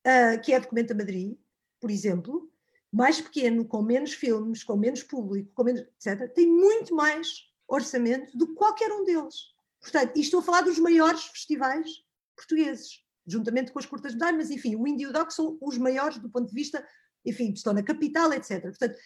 [0.07, 1.37] uh, que é Documenta Madrid,
[1.81, 2.51] por exemplo,
[2.93, 8.37] mais pequeno, com menos filmes, com menos público, com menos, etc., tem muito mais orçamento
[8.37, 9.55] do que qualquer um deles.
[9.81, 12.05] Portanto, e estou a falar dos maiores festivais
[12.37, 15.79] portugueses, juntamente com as curtas medalhas, mas enfim, o Indie e o Doc são os
[15.79, 16.87] maiores do ponto de vista,
[17.25, 18.63] enfim, estão na capital, etc.
[18.63, 18.97] Portanto,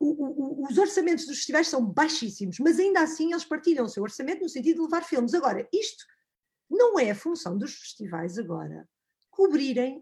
[0.00, 4.02] o, o, os orçamentos dos festivais são baixíssimos, mas ainda assim eles partilham o seu
[4.02, 5.34] orçamento no sentido de levar filmes.
[5.34, 6.04] Agora, isto
[6.70, 8.88] não é a função dos festivais agora
[9.30, 9.98] cobrirem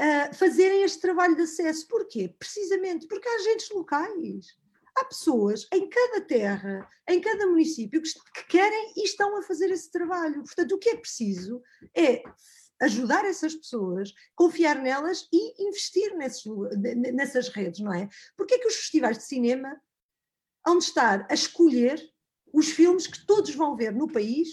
[0.00, 1.86] uh, fazerem este trabalho de acesso.
[1.86, 2.34] Porquê?
[2.38, 4.58] Precisamente porque há agentes locais.
[4.96, 9.70] Há pessoas em cada terra, em cada município, que, que querem e estão a fazer
[9.70, 10.42] esse trabalho.
[10.42, 11.62] Portanto, o que é preciso
[11.96, 12.22] é
[12.80, 16.44] ajudar essas pessoas, confiar nelas e investir nesses,
[17.14, 18.08] nessas redes, não é?
[18.36, 19.80] Porque é que os festivais de cinema
[20.66, 22.02] hão de estar a escolher
[22.52, 24.48] os filmes que todos vão ver no país,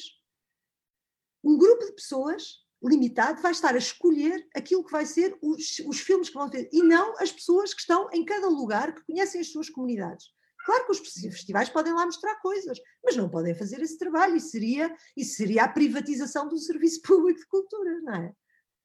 [1.43, 5.99] um grupo de pessoas limitado vai estar a escolher aquilo que vai ser os, os
[5.99, 9.41] filmes que vão ter, e não as pessoas que estão em cada lugar, que conhecem
[9.41, 10.27] as suas comunidades.
[10.67, 14.41] Claro que os festivais podem lá mostrar coisas, mas não podem fazer esse trabalho, e
[14.41, 18.33] seria, isso seria a privatização do serviço público de cultura, não é?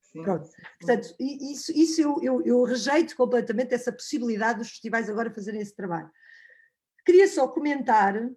[0.00, 0.22] Sim.
[0.22, 0.48] Pronto.
[0.78, 5.74] Portanto, isso, isso eu, eu, eu rejeito completamente essa possibilidade dos festivais agora fazerem esse
[5.74, 6.08] trabalho.
[7.04, 8.30] Queria só comentar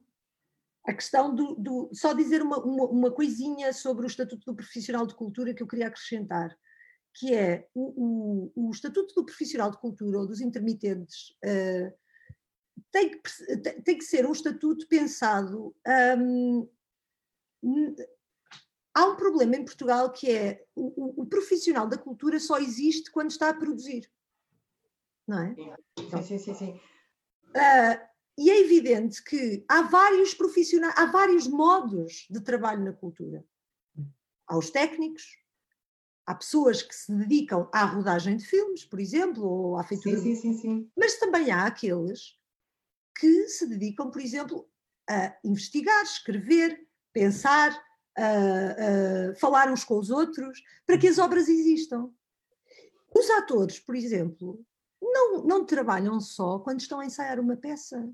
[0.83, 5.05] a questão do, do só dizer uma, uma, uma, coisinha sobre o Estatuto do Profissional
[5.05, 6.57] de Cultura que eu queria acrescentar,
[7.13, 12.04] que é o, o, o Estatuto do Profissional de Cultura ou dos intermitentes uh,
[12.95, 15.75] tem, que, tem que ser um estatuto pensado.
[16.17, 16.65] Um,
[18.93, 23.31] há um problema em Portugal que é o, o, profissional da cultura só existe quando
[23.31, 24.09] está a produzir.
[25.27, 25.55] Não é?
[25.55, 26.55] Sim, sim, sim.
[26.55, 26.71] sim.
[27.49, 27.99] Uh,
[28.37, 33.45] e é evidente que há vários profissionais, há vários modos de trabalho na cultura.
[34.47, 35.37] Há os técnicos,
[36.25, 40.17] há pessoas que se dedicam à rodagem de filmes, por exemplo, ou à feitura.
[40.17, 40.91] Sim, sim, sim, sim.
[40.95, 42.37] Mas também há aqueles
[43.17, 44.67] que se dedicam, por exemplo,
[45.09, 47.71] a investigar, escrever, pensar,
[48.17, 52.09] a, a falar uns com os outros, para que as obras existam.
[53.15, 54.63] Os atores, por exemplo,
[55.01, 58.09] não, não trabalham só quando estão a ensaiar uma peça.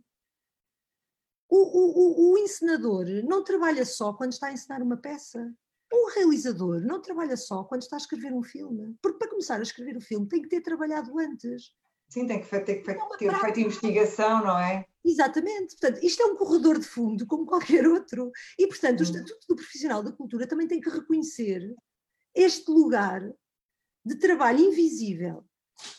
[1.49, 5.53] O, o, o, encenador não trabalha só quando está a ensinar uma peça.
[5.91, 8.95] O realizador não trabalha só quando está a escrever um filme.
[9.01, 11.73] Porque para começar a escrever o filme tem que ter trabalhado antes.
[12.07, 14.85] Sim, tem que ter, ter, ter, ter feito investigação, não é?
[15.03, 15.75] Exatamente.
[15.77, 18.31] Portanto, isto é um corredor de fundo como qualquer outro.
[18.57, 19.03] E, portanto, hum.
[19.03, 21.75] o Estatuto do Profissional da Cultura também tem que reconhecer
[22.35, 23.21] este lugar
[24.05, 25.45] de trabalho invisível,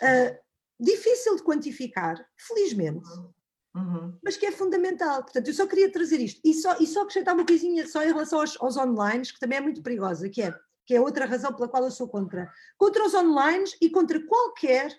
[0.03, 0.39] uh,
[0.81, 3.09] difícil de quantificar, felizmente.
[3.09, 3.33] Uhum
[3.75, 4.17] uhum.
[4.23, 5.23] mas que é fundamental.
[5.23, 8.09] Portanto, eu só queria trazer isto e só, e só acrescentar uma coisinha só em
[8.09, 10.55] relação aos, aos online, que também é muito perigosa, que é,
[10.87, 12.51] que é outra razão pela qual eu sou contra.
[12.77, 14.95] Contra os online e contra qualquer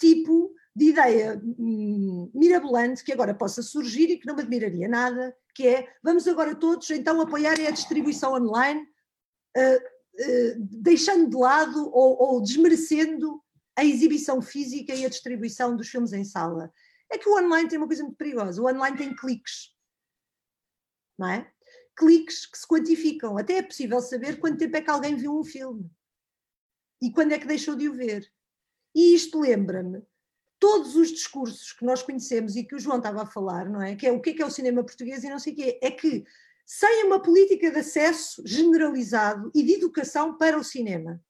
[0.00, 5.36] tipo de ideia hum, mirabolante que agora possa surgir e que não me admiraria nada,
[5.54, 8.80] que é vamos agora todos então apoiarem a distribuição online,
[9.56, 13.40] uh, uh, deixando de lado ou, ou desmerecendo
[13.76, 16.72] a exibição física e a distribuição dos filmes em sala.
[17.10, 18.60] É que o online tem uma coisa muito perigosa.
[18.60, 19.72] O online tem cliques.
[21.18, 21.52] Não é?
[21.96, 23.36] Cliques que se quantificam.
[23.36, 25.90] Até é possível saber quanto tempo é que alguém viu um filme.
[27.02, 28.28] E quando é que deixou de o ver.
[28.94, 30.04] E isto lembra-me
[30.64, 33.94] todos os discursos que nós conhecemos e que o João estava a falar, não é?
[33.94, 35.78] Que é o que é, que é o cinema português e não sei o quê.
[35.82, 36.24] É que
[36.64, 41.22] sem uma política de acesso generalizado e de educação para o cinema,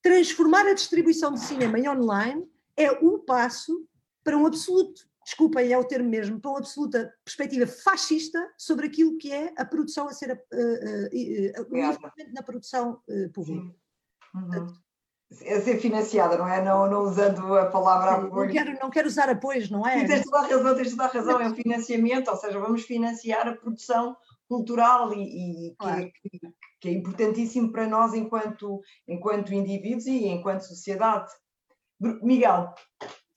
[0.00, 3.84] transformar a distribuição de cinema em online é o passo
[4.22, 9.18] para um absoluto, desculpem, é o termo mesmo, para uma absoluta perspectiva fascista sobre aquilo
[9.18, 13.02] que é a produção a ser, uh, uh, uh, na produção
[13.34, 13.74] pública.
[14.36, 14.72] Uhum.
[15.40, 16.62] A ser financiada, não é?
[16.62, 18.46] Não, não usando a palavra Sim, apoio.
[18.46, 20.00] Não quero, não quero usar apoios, não é?
[20.00, 22.82] Sim, tens toda a razão, tens toda a razão, é o financiamento, ou seja, vamos
[22.82, 24.16] financiar a produção
[24.48, 26.10] cultural e, e claro.
[26.22, 26.40] que, que,
[26.80, 31.32] que, é importantíssimo para nós enquanto, enquanto indivíduos e enquanto sociedade.
[32.00, 32.74] Miguel.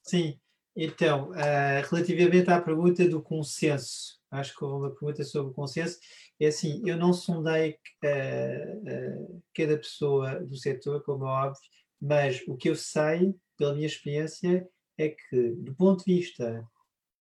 [0.03, 0.37] Sim,
[0.75, 5.97] então, uh, relativamente à pergunta do consenso, acho que houve uma pergunta sobre o consenso,
[6.39, 11.61] é assim, eu não sondei uh, uh, cada pessoa do setor, como é óbvio,
[12.05, 16.63] mas o que eu sei, pela minha experiência, é que, do ponto de vista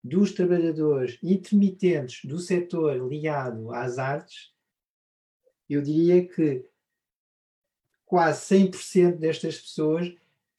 [0.03, 4.51] dos trabalhadores intermitentes do setor ligado às artes,
[5.69, 6.65] eu diria que
[8.03, 10.11] quase 100% destas pessoas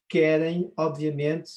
[0.08, 1.50] querem, obviamente,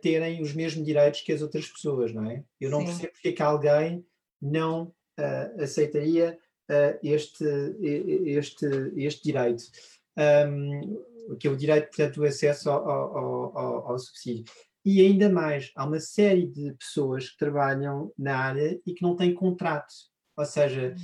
[0.00, 2.42] terem os mesmos direitos que as outras pessoas, não é?
[2.58, 2.86] Eu não Sim.
[2.86, 4.06] percebo porque é que alguém
[4.40, 4.84] não
[5.18, 6.38] uh, aceitaria
[6.70, 7.44] uh, este,
[8.24, 9.64] este, este direito.
[10.18, 14.44] Um, que é o direito, portanto, do acesso ao, ao, ao, ao subsídio.
[14.84, 19.16] E ainda mais, há uma série de pessoas que trabalham na área e que não
[19.16, 19.92] têm contrato.
[20.36, 20.94] Ou seja,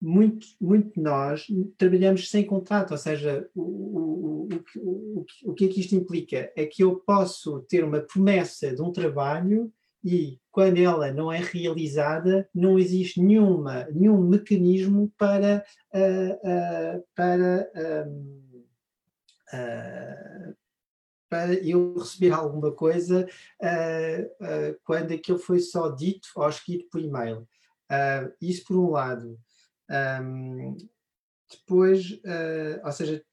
[0.00, 1.46] muito, muito nós
[1.78, 6.52] trabalhamos sem contrato, ou seja, o, o, o, o, que é que isto implica?
[6.56, 9.72] É que eu posso ter uma promessa de um trabalho
[10.04, 17.70] e quando ela não é realizada, não existe nenhuma, nenhum mecanismo para, uh, uh, para
[19.52, 20.54] uh,
[21.28, 23.26] para eu receber alguma coisa
[24.84, 27.48] quando aquilo foi só dito ou escrito por e-mail.
[28.38, 29.38] Isso por um lado.
[30.22, 30.76] Um,
[31.50, 32.20] depois,
[32.84, 33.24] ou seja,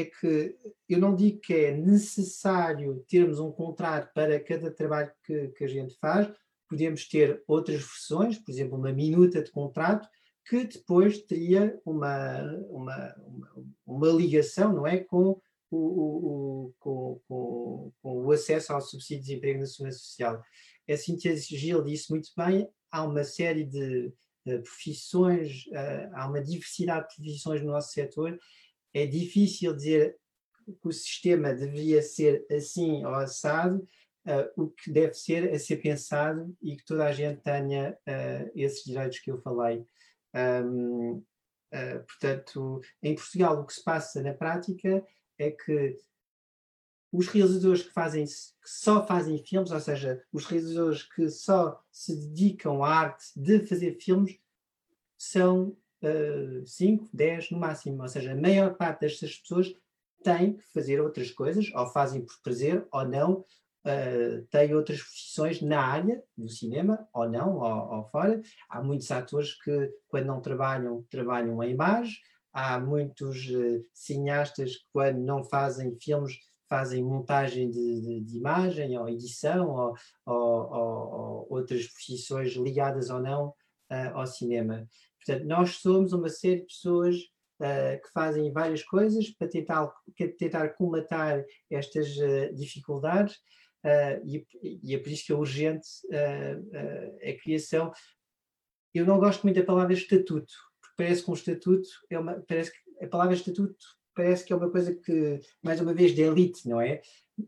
[0.00, 0.56] é que
[0.88, 5.68] eu não digo que é necessário termos um contrato para cada trabalho que, que a
[5.68, 6.30] gente faz,
[6.68, 10.08] podemos ter outras versões, por exemplo, uma minuta de contrato,
[10.48, 15.40] que depois teria uma, uma, uma, uma ligação, não é, com
[15.70, 20.42] o, o, com, com, com, o acesso ao subsídio de desemprego na Segurança Social.
[20.88, 24.06] A Cintia Gil disse muito bem, há uma série de
[24.46, 28.38] uh, profissões, uh, há uma diversidade de profissões no nosso setor,
[29.02, 30.16] é difícil dizer
[30.66, 33.78] que o sistema deveria ser assim ou assado,
[34.26, 37.96] uh, o que deve ser a ser pensado e que toda a gente tenha
[38.54, 39.84] esses direitos que eu falei.
[40.34, 41.24] Um,
[42.06, 45.04] portanto, em Portugal, o que se passa na prática
[45.38, 45.96] é que
[47.12, 52.14] os realizadores que fazem que só fazem filmes, ou seja, os realizadores que só se
[52.14, 54.38] dedicam à arte de fazer filmes,
[55.16, 55.76] são
[56.64, 58.02] 5, uh, 10 no máximo.
[58.02, 59.72] Ou seja, a maior parte destas pessoas
[60.22, 65.62] tem que fazer outras coisas, ou fazem por prazer, ou não, uh, têm outras profissões
[65.62, 68.40] na área do cinema, ou não, ou, ou fora.
[68.68, 72.16] Há muitos atores que, quando não trabalham, trabalham em imagem
[72.52, 76.36] há muitos uh, cineastas que, quando não fazem filmes,
[76.68, 79.94] fazem montagem de, de, de imagem, ou edição, ou,
[80.26, 84.86] ou, ou, ou, outras profissões ligadas ou não uh, ao cinema.
[85.24, 87.16] Portanto, nós somos uma série de pessoas
[87.60, 89.92] uh, que fazem várias coisas para tentar,
[90.38, 92.08] tentar comatar estas
[92.54, 93.36] dificuldades.
[94.24, 94.44] E,
[94.82, 97.92] e, é por isso que é urgente a criação.
[98.92, 100.52] Eu não gosto muito da palavra estatuto,
[100.98, 103.76] parece que um estatuto é uma, parece que a palavra estatuto
[104.14, 107.00] parece que é uma coisa que, mais uma vez, de elite, não é?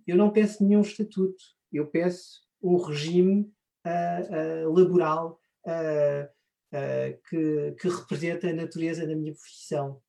[0.07, 1.43] Eu não peço nenhum estatuto,
[1.73, 3.53] eu peço um regime
[3.85, 5.41] uh, uh, laboral
[6.73, 10.01] uh, que, que representa a natureza da minha profissão.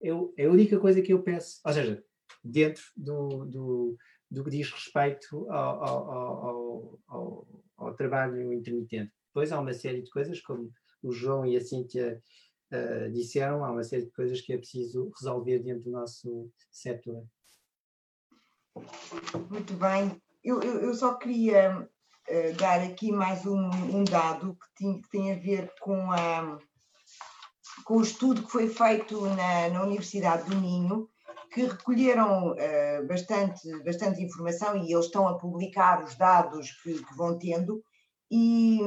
[0.00, 2.04] Eu, é a única coisa que eu peço, ou seja,
[2.42, 3.96] dentro do, do,
[4.30, 9.12] do que diz respeito ao, ao, ao, ao, trabalho intermitente.
[9.28, 10.72] Depois há uma série de coisas, como
[11.02, 12.20] o João e a Cíntia
[12.72, 17.24] uh, disseram, há uma série de coisas que é preciso resolver dentro do nosso setor.
[19.50, 20.20] Muito bem.
[20.42, 21.88] Eu, eu, eu só queria
[22.28, 26.58] uh, dar aqui mais um, um dado que tem, que tem, a ver com, a,
[27.84, 31.08] com o estudo que foi feito na, na Universidade do Minho,
[31.52, 37.16] que recolheram uh, bastante, bastante informação e eles estão a publicar os dados que, que
[37.16, 37.82] vão tendo,
[38.30, 38.80] e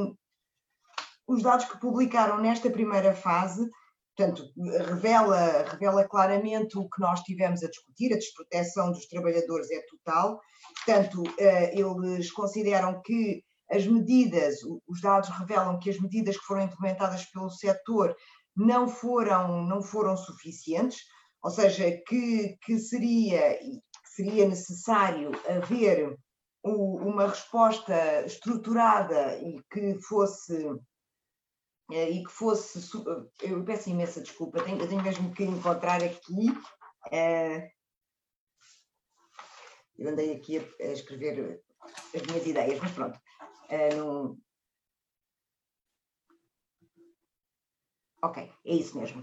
[1.27, 3.69] os dados que publicaram nesta primeira fase,
[4.15, 4.49] portanto,
[4.87, 10.39] revela, revela claramente o que nós tivemos a discutir, a desproteção dos trabalhadores é total,
[10.77, 16.63] portanto, eh, eles consideram que as medidas, os dados revelam que as medidas que foram
[16.63, 18.15] implementadas pelo setor
[18.55, 20.99] não foram, não foram suficientes,
[21.43, 23.81] ou seja, que, que, seria, que
[24.15, 26.15] seria necessário haver
[26.63, 30.67] uma resposta estruturada e que fosse
[31.89, 32.79] e que fosse.
[32.79, 36.49] Eh, eu peço imensa desculpa, tenho, tenho mesmo que encontrar aqui.
[37.11, 37.75] Uh,
[39.97, 41.61] Eu andei aqui a, escrever
[42.13, 43.19] as minhas ideias, mas pronto.
[48.21, 49.21] Ok, é isso mesmo.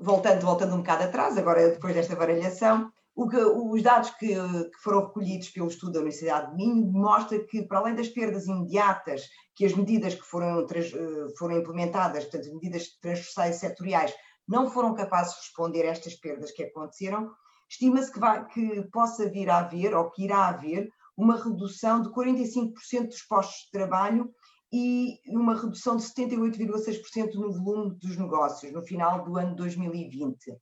[0.00, 2.92] Voltando, voltando um bocado atrás, agora depois desta variação,
[3.28, 7.62] que, os dados que, que, foram recolhidos pelo estudo da Universidade de Minho mostra que,
[7.62, 9.22] para além das perdas imediatas
[9.54, 14.14] que as medidas que foram, eh, foram implementadas, portanto, medidas transversais setoriais,
[14.48, 17.30] não foram capazes de responder a estas perdas que aconteceram,
[17.68, 18.20] estima-se que,
[18.52, 23.64] que possa vir a haver, ou que irá haver, uma redução de 45% dos postos
[23.66, 24.32] de trabalho
[24.72, 30.56] e uma redução de 78,6% no volume dos negócios no final do ano 2020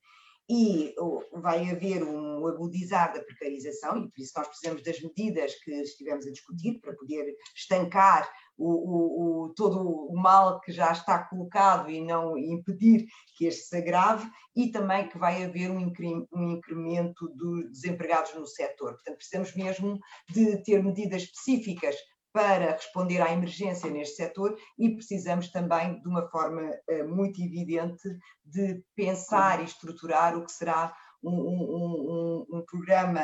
[0.49, 0.95] e
[1.33, 6.25] vai haver um agudizar da precarização, e por isso nós precisamos das medidas que estivemos
[6.25, 8.27] a discutir para poder estancar
[8.57, 13.05] o, o, o, todo o mal que já está colocado e não impedir
[13.37, 18.93] que este se agrave, e também que vai haver um, incremento dos desempregados no setor.
[18.93, 21.95] Portanto, precisamos mesmo de ter medidas específicas
[22.31, 28.07] para responder à emergência neste setor e precisamos também, de uma forma uh, muito evidente,
[28.45, 33.21] de pensar e estruturar o que será um, um, um, um, programa,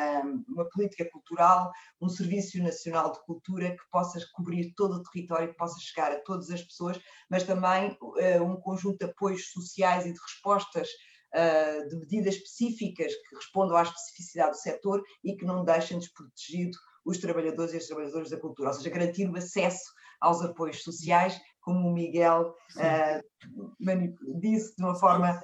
[0.48, 5.56] uma política cultural, um Serviço Nacional de Cultura que possa cobrir todo o território, que
[5.56, 7.00] possa chegar a todas as pessoas,
[7.30, 10.88] mas também uh, um conjunto de apoios sociais e de respostas
[11.34, 16.76] uh, de medidas específicas que respondam à especificidade do setor e que não deixem desprotegido
[17.06, 21.40] os trabalhadores e as trabalhadoras da cultura, ou seja, garantir o acesso aos apoios sociais,
[21.60, 25.40] como o Miguel uh, disse de uma forma.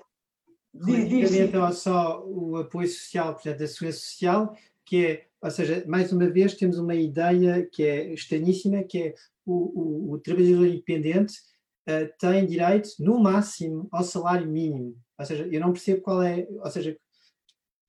[0.75, 6.13] Relativamente ao só o apoio social, portanto, da segurança social, que é, ou seja, mais
[6.13, 11.35] uma vez temos uma ideia que é estranhíssima, que é o, o, o trabalhador independente
[11.89, 14.97] uh, tem direito, no máximo, ao salário mínimo.
[15.19, 16.97] Ou seja, eu não percebo qual é, ou seja,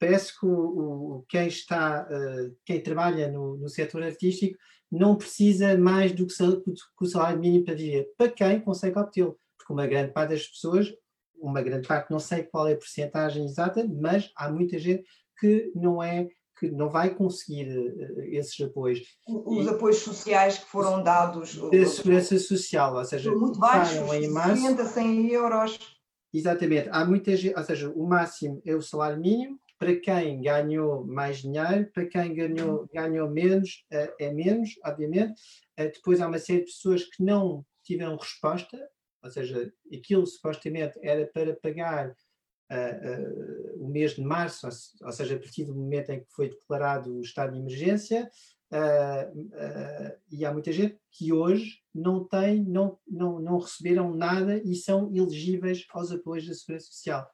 [0.04, 4.58] parece que o, o quem está, uh, quem trabalha no, no setor artístico
[4.92, 9.00] não precisa mais do que, do que o salário mínimo para viver, para quem consegue
[9.00, 10.94] obtê-lo, porque uma grande parte das pessoas,
[11.38, 15.04] uma grande parte, não sei qual é a porcentagem exata, mas há muita gente
[15.40, 16.28] que não é
[16.60, 19.00] que não vai conseguir uh, esses apoios.
[19.26, 21.56] Os e, apoios sociais que foram dados.
[21.56, 25.80] Da segurança social, ou seja, muito baixos, em março, 60, 100 euros.
[26.34, 31.06] Exatamente, há muita gente, ou seja, o máximo é o salário mínimo, para quem ganhou
[31.06, 35.34] mais dinheiro, para quem ganhou, ganhou menos, eh, é menos, obviamente.
[35.76, 38.80] Eh, depois há uma série de pessoas que não tiveram resposta,
[39.22, 44.70] ou seja, aquilo supostamente era para pagar uh, uh, o mês de março,
[45.02, 48.30] ou, seja, a partir do momento em que foi declarado o estado de emergência,
[48.72, 54.76] uh, e há muita gente que hoje não tem, não, não, não receberam nada e
[54.76, 57.30] são elegíveis aos apoios da Segurança Social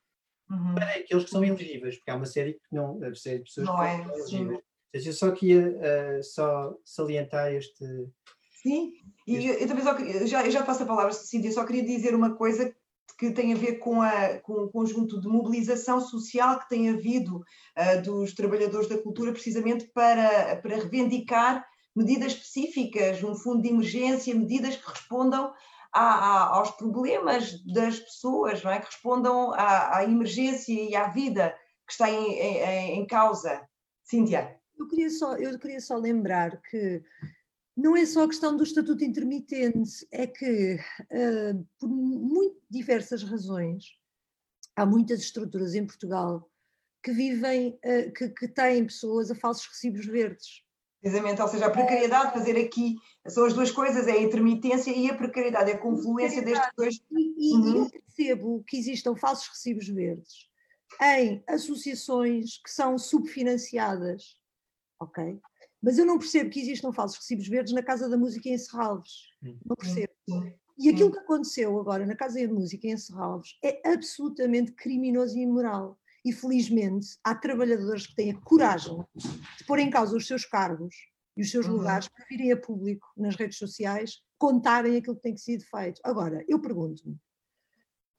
[0.50, 0.76] uhum.
[0.76, 3.68] para aqueles que são elegíveis, porque há uma série, que não, uma série de pessoas
[3.68, 4.60] não que é, são elegíveis.
[4.91, 7.86] Eu só queria uh, só salientar este.
[8.64, 8.91] Sim,
[9.28, 9.47] e este...
[9.47, 12.16] Eu, eu, também só queria, já, eu já passo a palavra, Cíntia, só queria dizer
[12.16, 12.74] uma coisa
[13.18, 17.38] que tem a ver com, a, com o conjunto de mobilização social que tem havido
[17.38, 24.34] uh, dos trabalhadores da cultura, precisamente para, para reivindicar medidas específicas, um fundo de emergência,
[24.34, 25.52] medidas que respondam
[25.94, 28.80] a, a, aos problemas das pessoas, não é?
[28.80, 31.56] que respondam à, à emergência e à vida
[31.88, 33.68] que está em, em, em causa.
[34.04, 34.60] Cíntia.
[34.78, 37.04] Eu queria, só, eu queria só lembrar que
[37.76, 43.86] não é só a questão do estatuto intermitente, é que, uh, por muito diversas razões,
[44.76, 46.49] há muitas estruturas em Portugal
[47.03, 50.64] que vivem, uh, que, que têm pessoas a falsos recibos verdes.
[51.02, 52.98] Precisamente, ou seja, a precariedade, fazer aqui,
[53.28, 57.02] são as duas coisas, é a intermitência e a precariedade, é a confluência destes dois.
[57.12, 57.78] E, e uhum.
[57.78, 60.50] eu percebo que existam falsos recibos verdes
[61.02, 64.38] em associações que são subfinanciadas,
[65.00, 65.40] ok?
[65.82, 69.30] Mas eu não percebo que existam falsos recibos verdes na Casa da Música em Serralves.
[69.42, 70.12] Não percebo.
[70.78, 75.42] E aquilo que aconteceu agora na Casa da Música em Serralves é absolutamente criminoso e
[75.42, 80.46] imoral e felizmente há trabalhadores que têm a coragem de pôr em causa os seus
[80.46, 80.96] cargos
[81.36, 81.74] e os seus uhum.
[81.74, 86.02] lugares para virem a público nas redes sociais contarem aquilo que tem que ser feito.
[86.04, 87.18] Agora, eu pergunto-me,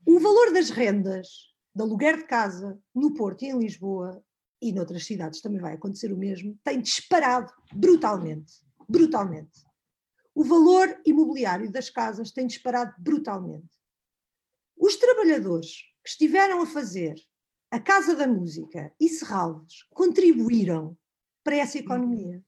[0.06, 1.28] o valor das rendas
[1.74, 4.22] de aluguer de casa no Porto e em Lisboa
[4.60, 8.52] e noutras cidades também vai acontecer o mesmo, tem disparado brutalmente,
[8.88, 9.64] brutalmente.
[10.34, 13.68] O valor imobiliário das casas tem disparado brutalmente.
[14.76, 17.14] Os trabalhadores que estiveram a fazer
[17.70, 20.96] a Casa da Música e Serralves contribuíram
[21.44, 22.42] para essa economia.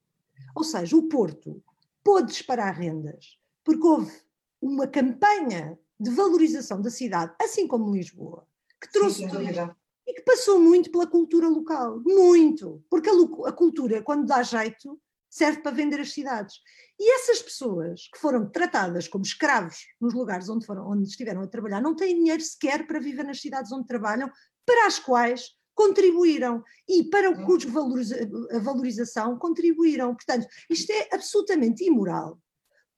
[0.54, 1.62] Ou seja, o Porto
[2.02, 4.12] pôde disparar rendas porque houve
[4.60, 8.46] uma campanha de valorização da cidade, assim como Lisboa,
[8.80, 9.74] que trouxe, Sim, turismo,
[10.06, 13.12] e que passou muito pela cultura local, muito, porque a,
[13.48, 15.00] a cultura, quando dá jeito,
[15.30, 16.56] serve para vender as cidades.
[16.98, 21.46] E essas pessoas que foram tratadas como escravos nos lugares onde, foram, onde estiveram a
[21.46, 24.30] trabalhar, não têm dinheiro sequer para viver nas cidades onde trabalham,
[24.66, 28.16] para as quais contribuíram e para o cujo valoriza,
[28.50, 30.14] a valorização contribuíram.
[30.14, 32.38] Portanto, isto é absolutamente imoral.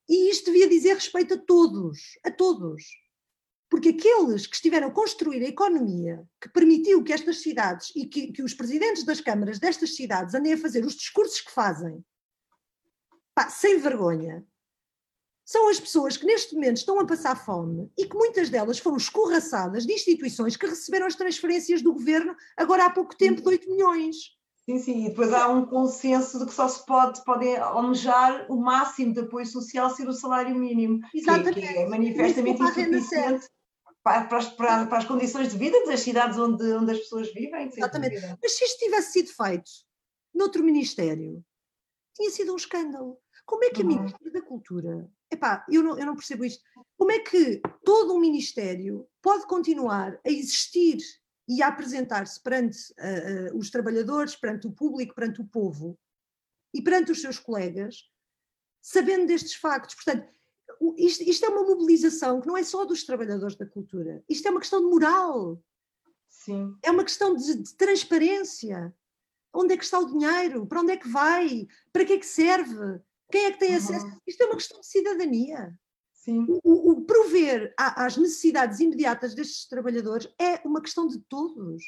[0.09, 2.85] E isto devia dizer respeito a todos, a todos.
[3.71, 8.31] Porque aqueles que estiveram a construir a economia que permitiu que estas cidades e que,
[8.31, 12.05] que os presidentes das câmaras destas cidades andem a fazer os discursos que fazem,
[13.35, 14.47] pá, sem vergonha,
[15.45, 18.97] são as pessoas que neste momento estão a passar fome e que muitas delas foram
[18.97, 23.71] escorraçadas de instituições que receberam as transferências do governo agora há pouco tempo de 8
[23.71, 24.17] milhões.
[24.65, 28.57] Sim, sim, e depois há um consenso de que só se pode, pode almejar o
[28.57, 31.61] máximo de apoio social ser o salário mínimo, Exatamente.
[31.61, 33.47] que, que é manifestamente insuficiente
[34.03, 37.31] para, para, as, para, para, as condições de vida das cidades onde, onde as pessoas
[37.35, 37.69] vivem.
[37.69, 38.39] Exatamente.
[38.43, 39.71] Mas se isto tivesse sido feito
[40.35, 41.45] noutro ministério,
[42.15, 43.19] tinha sido um escândalo.
[43.45, 43.97] Como é que a uhum.
[43.97, 46.63] Ministra da Cultura, epá, eu não, eu não percebo isto,
[46.97, 50.99] como é que todo um Ministério pode continuar a existir
[51.49, 55.99] e a apresentar-se perante uh, uh, os trabalhadores, perante o público, perante o povo
[56.73, 58.11] e perante os seus colegas,
[58.81, 59.95] sabendo destes factos?
[59.95, 60.27] Portanto,
[60.97, 64.51] isto, isto, é uma mobilização que não é só dos trabalhadores da cultura, isto é
[64.51, 65.63] uma questão de moral.
[66.29, 66.77] Sim.
[66.83, 68.95] É uma questão de, de transparência.
[69.53, 70.67] Onde é que está o dinheiro?
[70.67, 71.69] Para onde é que vai?
[71.93, 73.01] Para que é que serve?
[73.35, 74.07] Quem é que tem acesso?
[74.07, 74.19] Uhum.
[74.25, 75.77] Isto é uma questão de cidadania.
[76.13, 76.47] Sim.
[76.63, 81.83] O, o prover às necessidades imediatas destes trabalhadores é uma questão de todos.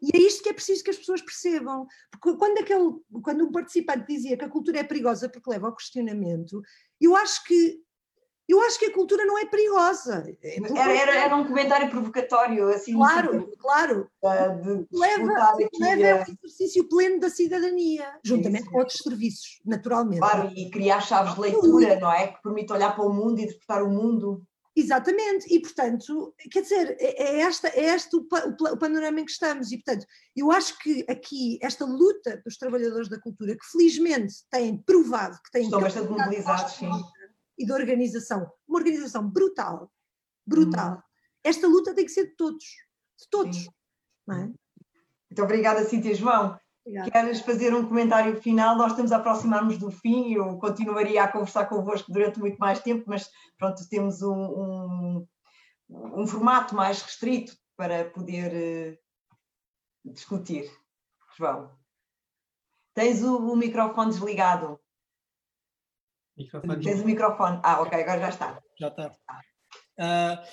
[0.00, 1.86] E é isto que é preciso que as pessoas percebam.
[2.10, 5.76] Porque quando, aquele, quando um participante dizia que a cultura é perigosa porque leva ao
[5.76, 6.62] questionamento,
[6.98, 7.78] eu acho que
[8.50, 10.36] eu acho que a cultura não é perigosa.
[10.42, 12.94] É era, era, era, um comentário provocatório, assim.
[12.94, 14.08] Claro, claro.
[14.60, 20.20] De, de leva, leva é um exercício pleno da cidadania, juntamente com outros serviços, naturalmente.
[20.20, 22.28] Claro, e criar chaves de leitura, não é?
[22.28, 24.42] Que permite olhar para o mundo e interpretar o mundo.
[24.74, 29.32] Exatamente, e portanto, quer dizer, é, é esta, é este o, o, panorama em que
[29.32, 34.32] estamos, e portanto, eu acho que aqui esta luta dos trabalhadores da cultura, que felizmente
[34.48, 35.64] têm provado que têm.
[35.64, 36.88] Estão bastante mobilizados, sim
[37.60, 38.50] e de organização.
[38.66, 39.92] Uma organização brutal,
[40.46, 40.96] brutal.
[40.96, 41.02] Hum.
[41.44, 42.64] Esta luta tem que ser de todos,
[43.18, 43.68] de todos.
[44.26, 44.44] Não é?
[44.46, 46.58] Muito obrigada, Cíntia João.
[46.80, 47.10] Obrigada.
[47.10, 48.76] Queres fazer um comentário final?
[48.76, 53.04] Nós estamos a aproximar-nos do fim, eu continuaria a conversar convosco durante muito mais tempo,
[53.06, 55.28] mas pronto, temos um, um,
[55.90, 58.96] um formato mais restrito para poder
[60.06, 60.70] uh, discutir.
[61.36, 61.70] João,
[62.94, 64.80] tens o, o microfone desligado.
[66.44, 66.84] Microfone.
[66.84, 67.60] Tens o microfone.
[67.62, 68.62] Ah, ok, agora já está.
[68.78, 69.12] Já está.
[69.98, 70.46] Uh,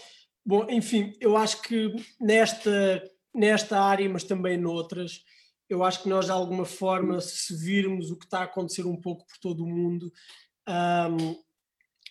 [0.46, 3.04] bom, enfim, eu acho que nesta,
[3.34, 5.24] nesta área, mas também noutras,
[5.70, 9.00] eu acho que nós de alguma forma, se virmos o que está a acontecer um
[9.00, 10.12] pouco por todo o mundo,
[10.68, 11.36] um,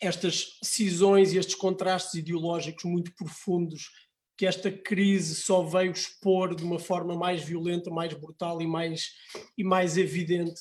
[0.01, 3.91] estas cisões e estes contrastes ideológicos muito profundos
[4.37, 9.13] que esta crise só veio expor de uma forma mais violenta, mais brutal e mais,
[9.57, 10.61] e mais evidente,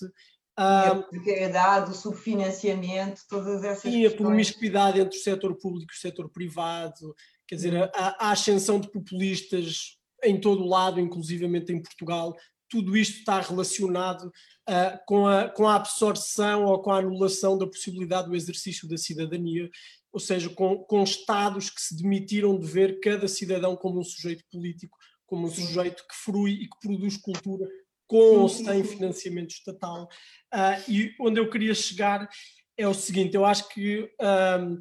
[0.58, 4.14] a precariedade, o subfinanciamento, todas essas Sim, questões.
[4.14, 7.14] a promiscuidade entre o setor público e o setor privado,
[7.48, 12.36] quer dizer, a, a ascensão de populistas em todo o lado, inclusivamente em Portugal,
[12.70, 14.28] tudo isto está relacionado
[14.68, 18.98] uh, com, a, com a absorção ou com a anulação da possibilidade do exercício da
[18.98, 19.70] cidadania,
[20.12, 24.44] ou seja, com, com Estados que se demitiram de ver cada cidadão como um sujeito
[24.52, 27.68] político, como um sujeito que frui e que produz cultura
[28.08, 30.08] com ou sem financiamento estatal.
[30.54, 32.30] Uh, e onde eu queria chegar
[32.78, 34.80] é o seguinte: eu acho que um,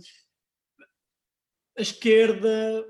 [1.77, 2.85] a esquerda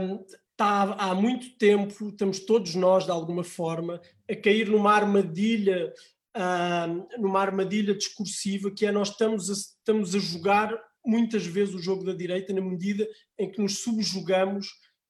[0.00, 5.92] um, está há muito tempo, estamos todos nós, de alguma forma, a cair numa armadilha.
[6.36, 11.82] Um, numa armadilha discursiva que é nós estamos a, estamos a jogar muitas vezes o
[11.82, 14.68] jogo da direita na medida em que nos subjugamos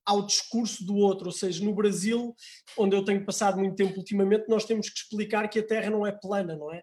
[0.08, 1.26] ao discurso do outro.
[1.26, 2.34] Ou seja, no Brasil,
[2.78, 6.06] onde eu tenho passado muito tempo ultimamente, nós temos que explicar que a Terra não
[6.06, 6.82] é plana, não é?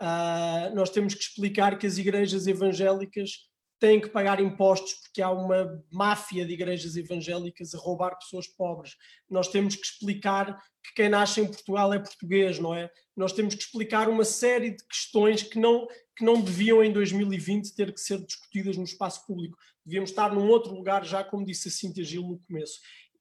[0.00, 5.30] Uh, nós temos que explicar que as igrejas evangélicas têm que pagar impostos porque há
[5.30, 8.94] uma máfia de igrejas evangélicas a roubar pessoas pobres.
[9.28, 12.88] Nós temos que explicar que quem nasce em Portugal é português, não é?
[13.16, 17.74] Nós temos que explicar uma série de questões que não, que não deviam em 2020
[17.74, 19.56] ter que ser discutidas no espaço público.
[19.84, 22.78] Devíamos estar num outro lugar já, como disse a Cintia Gil no começo.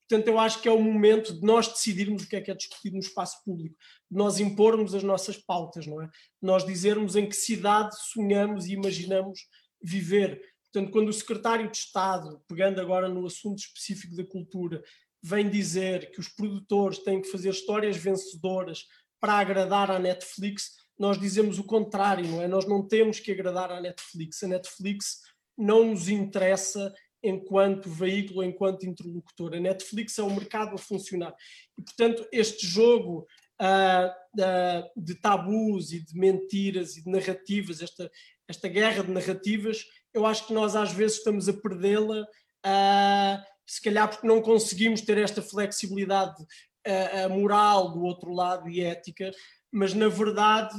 [0.09, 2.55] Portanto, eu acho que é o momento de nós decidirmos o que é que é
[2.55, 3.75] discutido no espaço público,
[4.09, 6.07] de nós impormos as nossas pautas, não é?
[6.07, 6.11] De
[6.41, 9.41] nós dizermos em que cidade sonhamos e imaginamos
[9.81, 10.41] viver.
[10.71, 14.83] Portanto, quando o secretário de Estado, pegando agora no assunto específico da cultura,
[15.21, 18.85] vem dizer que os produtores têm que fazer histórias vencedoras
[19.19, 22.47] para agradar à Netflix, nós dizemos o contrário, não é?
[22.47, 24.43] Nós não temos que agradar à Netflix.
[24.43, 25.21] A Netflix
[25.59, 29.53] não nos interessa enquanto veículo, enquanto interlocutor.
[29.53, 31.35] A Netflix é o mercado a funcionar.
[31.77, 33.27] E, portanto, este jogo
[33.61, 38.09] uh, uh, de tabus e de mentiras e de narrativas, esta,
[38.47, 43.81] esta guerra de narrativas, eu acho que nós às vezes estamos a perdê-la, uh, se
[43.81, 49.31] calhar porque não conseguimos ter esta flexibilidade uh, moral do outro lado e ética,
[49.71, 50.75] mas na verdade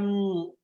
[0.00, 0.54] um,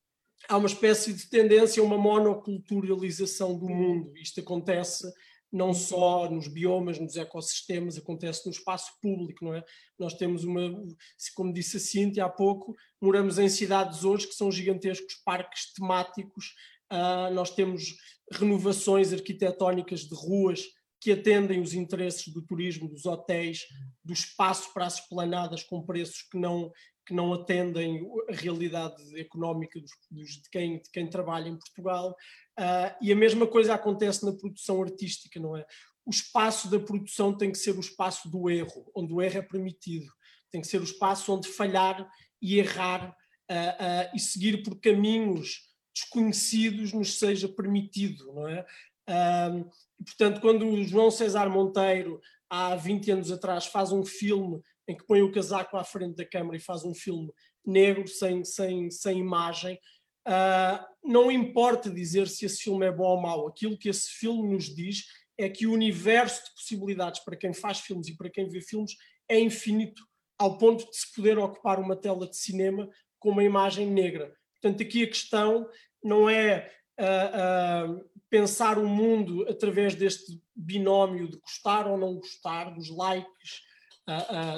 [0.49, 4.13] há uma espécie de tendência a uma monoculturalização do mundo.
[4.17, 5.07] Isto acontece
[5.55, 9.65] não só nos biomas, nos ecossistemas, acontece no espaço público, não é?
[9.97, 10.85] Nós temos uma,
[11.37, 16.47] como disse a Cintia há pouco, moramos em cidades hoje que são gigantescos parques temáticos,
[16.93, 17.95] uh, nós temos
[18.33, 20.65] renovações arquitetónicas de ruas
[21.05, 23.67] que atendem os interesses do turismo, dos hotéis,
[24.03, 26.73] do espaço para as esplanadas com preços que não,
[27.07, 32.17] que não atendem a realidade económica dos, dos, de, quem, de quem trabalha em Portugal.
[32.59, 35.67] Uh, e a mesma coisa acontece na produção artística, não é?
[36.07, 39.43] O espaço da produção tem que ser o espaço do erro, onde o erro é
[39.43, 40.11] permitido.
[40.51, 42.11] Tem que ser o espaço onde falhar
[42.41, 48.65] e errar uh, uh, e seguir por caminhos desconhecidos nos seja permitido, não é?
[50.05, 55.07] Portanto, quando o João César Monteiro, há 20 anos atrás, faz um filme em que
[55.07, 57.33] põe o casaco à frente da câmara e faz um filme
[57.65, 59.79] negro, sem, sem, sem imagem,
[60.27, 64.55] Uh, não importa dizer se esse filme é bom ou mau, aquilo que esse filme
[64.55, 65.05] nos diz
[65.37, 68.93] é que o universo de possibilidades para quem faz filmes e para quem vê filmes
[69.29, 70.03] é infinito,
[70.39, 72.89] ao ponto de se poder ocupar uma tela de cinema
[73.19, 74.35] com uma imagem negra.
[74.55, 75.69] Portanto, aqui a questão
[76.03, 76.73] não é
[78.31, 83.63] pensar o mundo através deste binómio de gostar ou não gostar, dos likes,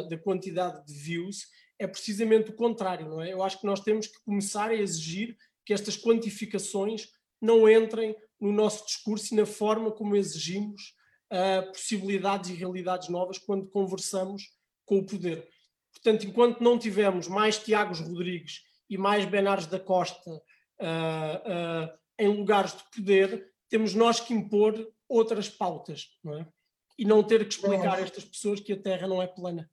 [0.09, 1.47] da quantidade de views,
[1.79, 3.33] é precisamente o contrário, não é?
[3.33, 7.09] Eu acho que nós temos que começar a exigir que estas quantificações
[7.41, 10.95] não entrem no nosso discurso e na forma como exigimos
[11.33, 14.55] uh, possibilidades e realidades novas quando conversamos
[14.85, 15.47] com o poder.
[15.93, 22.29] Portanto, enquanto não tivermos mais Tiagos Rodrigues e mais Benares da Costa uh, uh, em
[22.29, 24.75] lugares de poder, temos nós que impor
[25.09, 26.47] outras pautas, não é?
[26.99, 29.71] E não ter que explicar a estas pessoas que a Terra não é plana.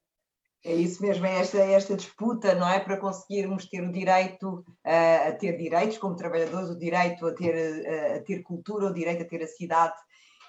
[0.65, 2.79] É isso mesmo, é esta, esta disputa, não é?
[2.79, 7.81] Para conseguirmos ter o direito uh, a ter direitos como trabalhadores, o direito a ter,
[7.81, 9.95] uh, a ter cultura, o direito a ter a cidade.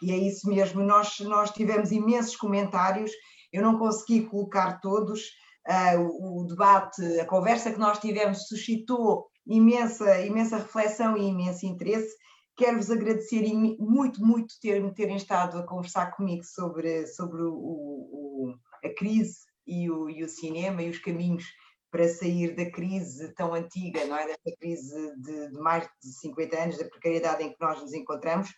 [0.01, 0.83] E é isso mesmo.
[0.83, 3.11] Nós, nós tivemos imensos comentários,
[3.53, 5.23] eu não consegui colocar todos.
[5.67, 11.67] Uh, o, o, debate, a conversa que nós tivemos suscitou imensa, imensa reflexão e imenso
[11.67, 12.15] interesse.
[12.57, 13.43] Quero-vos agradecer
[13.79, 18.55] muito, muito ter, terem estado a conversar comigo sobre, sobre o, o,
[18.85, 21.45] a crise e o, e o cinema e os caminhos
[21.91, 24.27] para sair da crise tão antiga, não é?
[24.27, 28.51] Desta crise de, de, mais de 50 anos, da precariedade em que nós nos encontramos.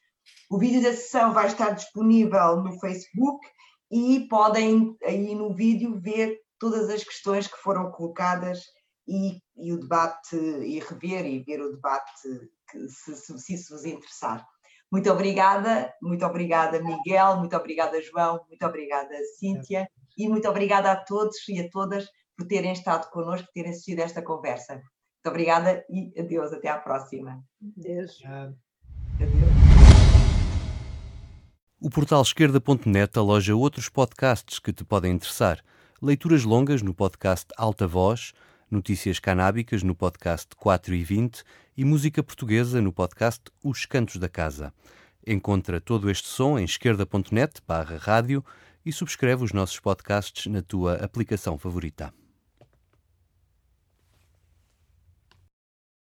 [0.51, 3.47] O vídeo da sessão vai estar disponível no Facebook
[3.91, 8.61] e podem aí no vídeo ver todas as questões que foram colocadas
[9.07, 13.75] e, e o debate, e rever e ver o debate que, se, se, se isso
[13.75, 14.47] vos interessar.
[14.91, 20.97] Muito obrigada, muito obrigada Miguel, muito obrigada João, muito obrigada Cíntia e muito obrigada a
[20.97, 22.07] todos e a todas
[22.37, 24.75] por terem estado connosco, terem assistido a esta conversa.
[24.75, 27.43] Muito obrigada e adeus, até à próxima.
[27.79, 28.23] Adeus.
[28.25, 28.67] Adeus.
[31.81, 35.63] O portal esquerda.net aloja outros podcasts que te podem interessar.
[36.01, 38.33] Leituras longas no podcast Alta Voz,
[38.71, 41.45] notícias canábicas no podcast 4 e 20
[41.77, 44.73] e música portuguesa no podcast Os Cantos da Casa.
[45.27, 48.45] Encontra todo este som em esquerda.net barra rádio
[48.85, 52.13] e subscreve os nossos podcasts na tua aplicação favorita.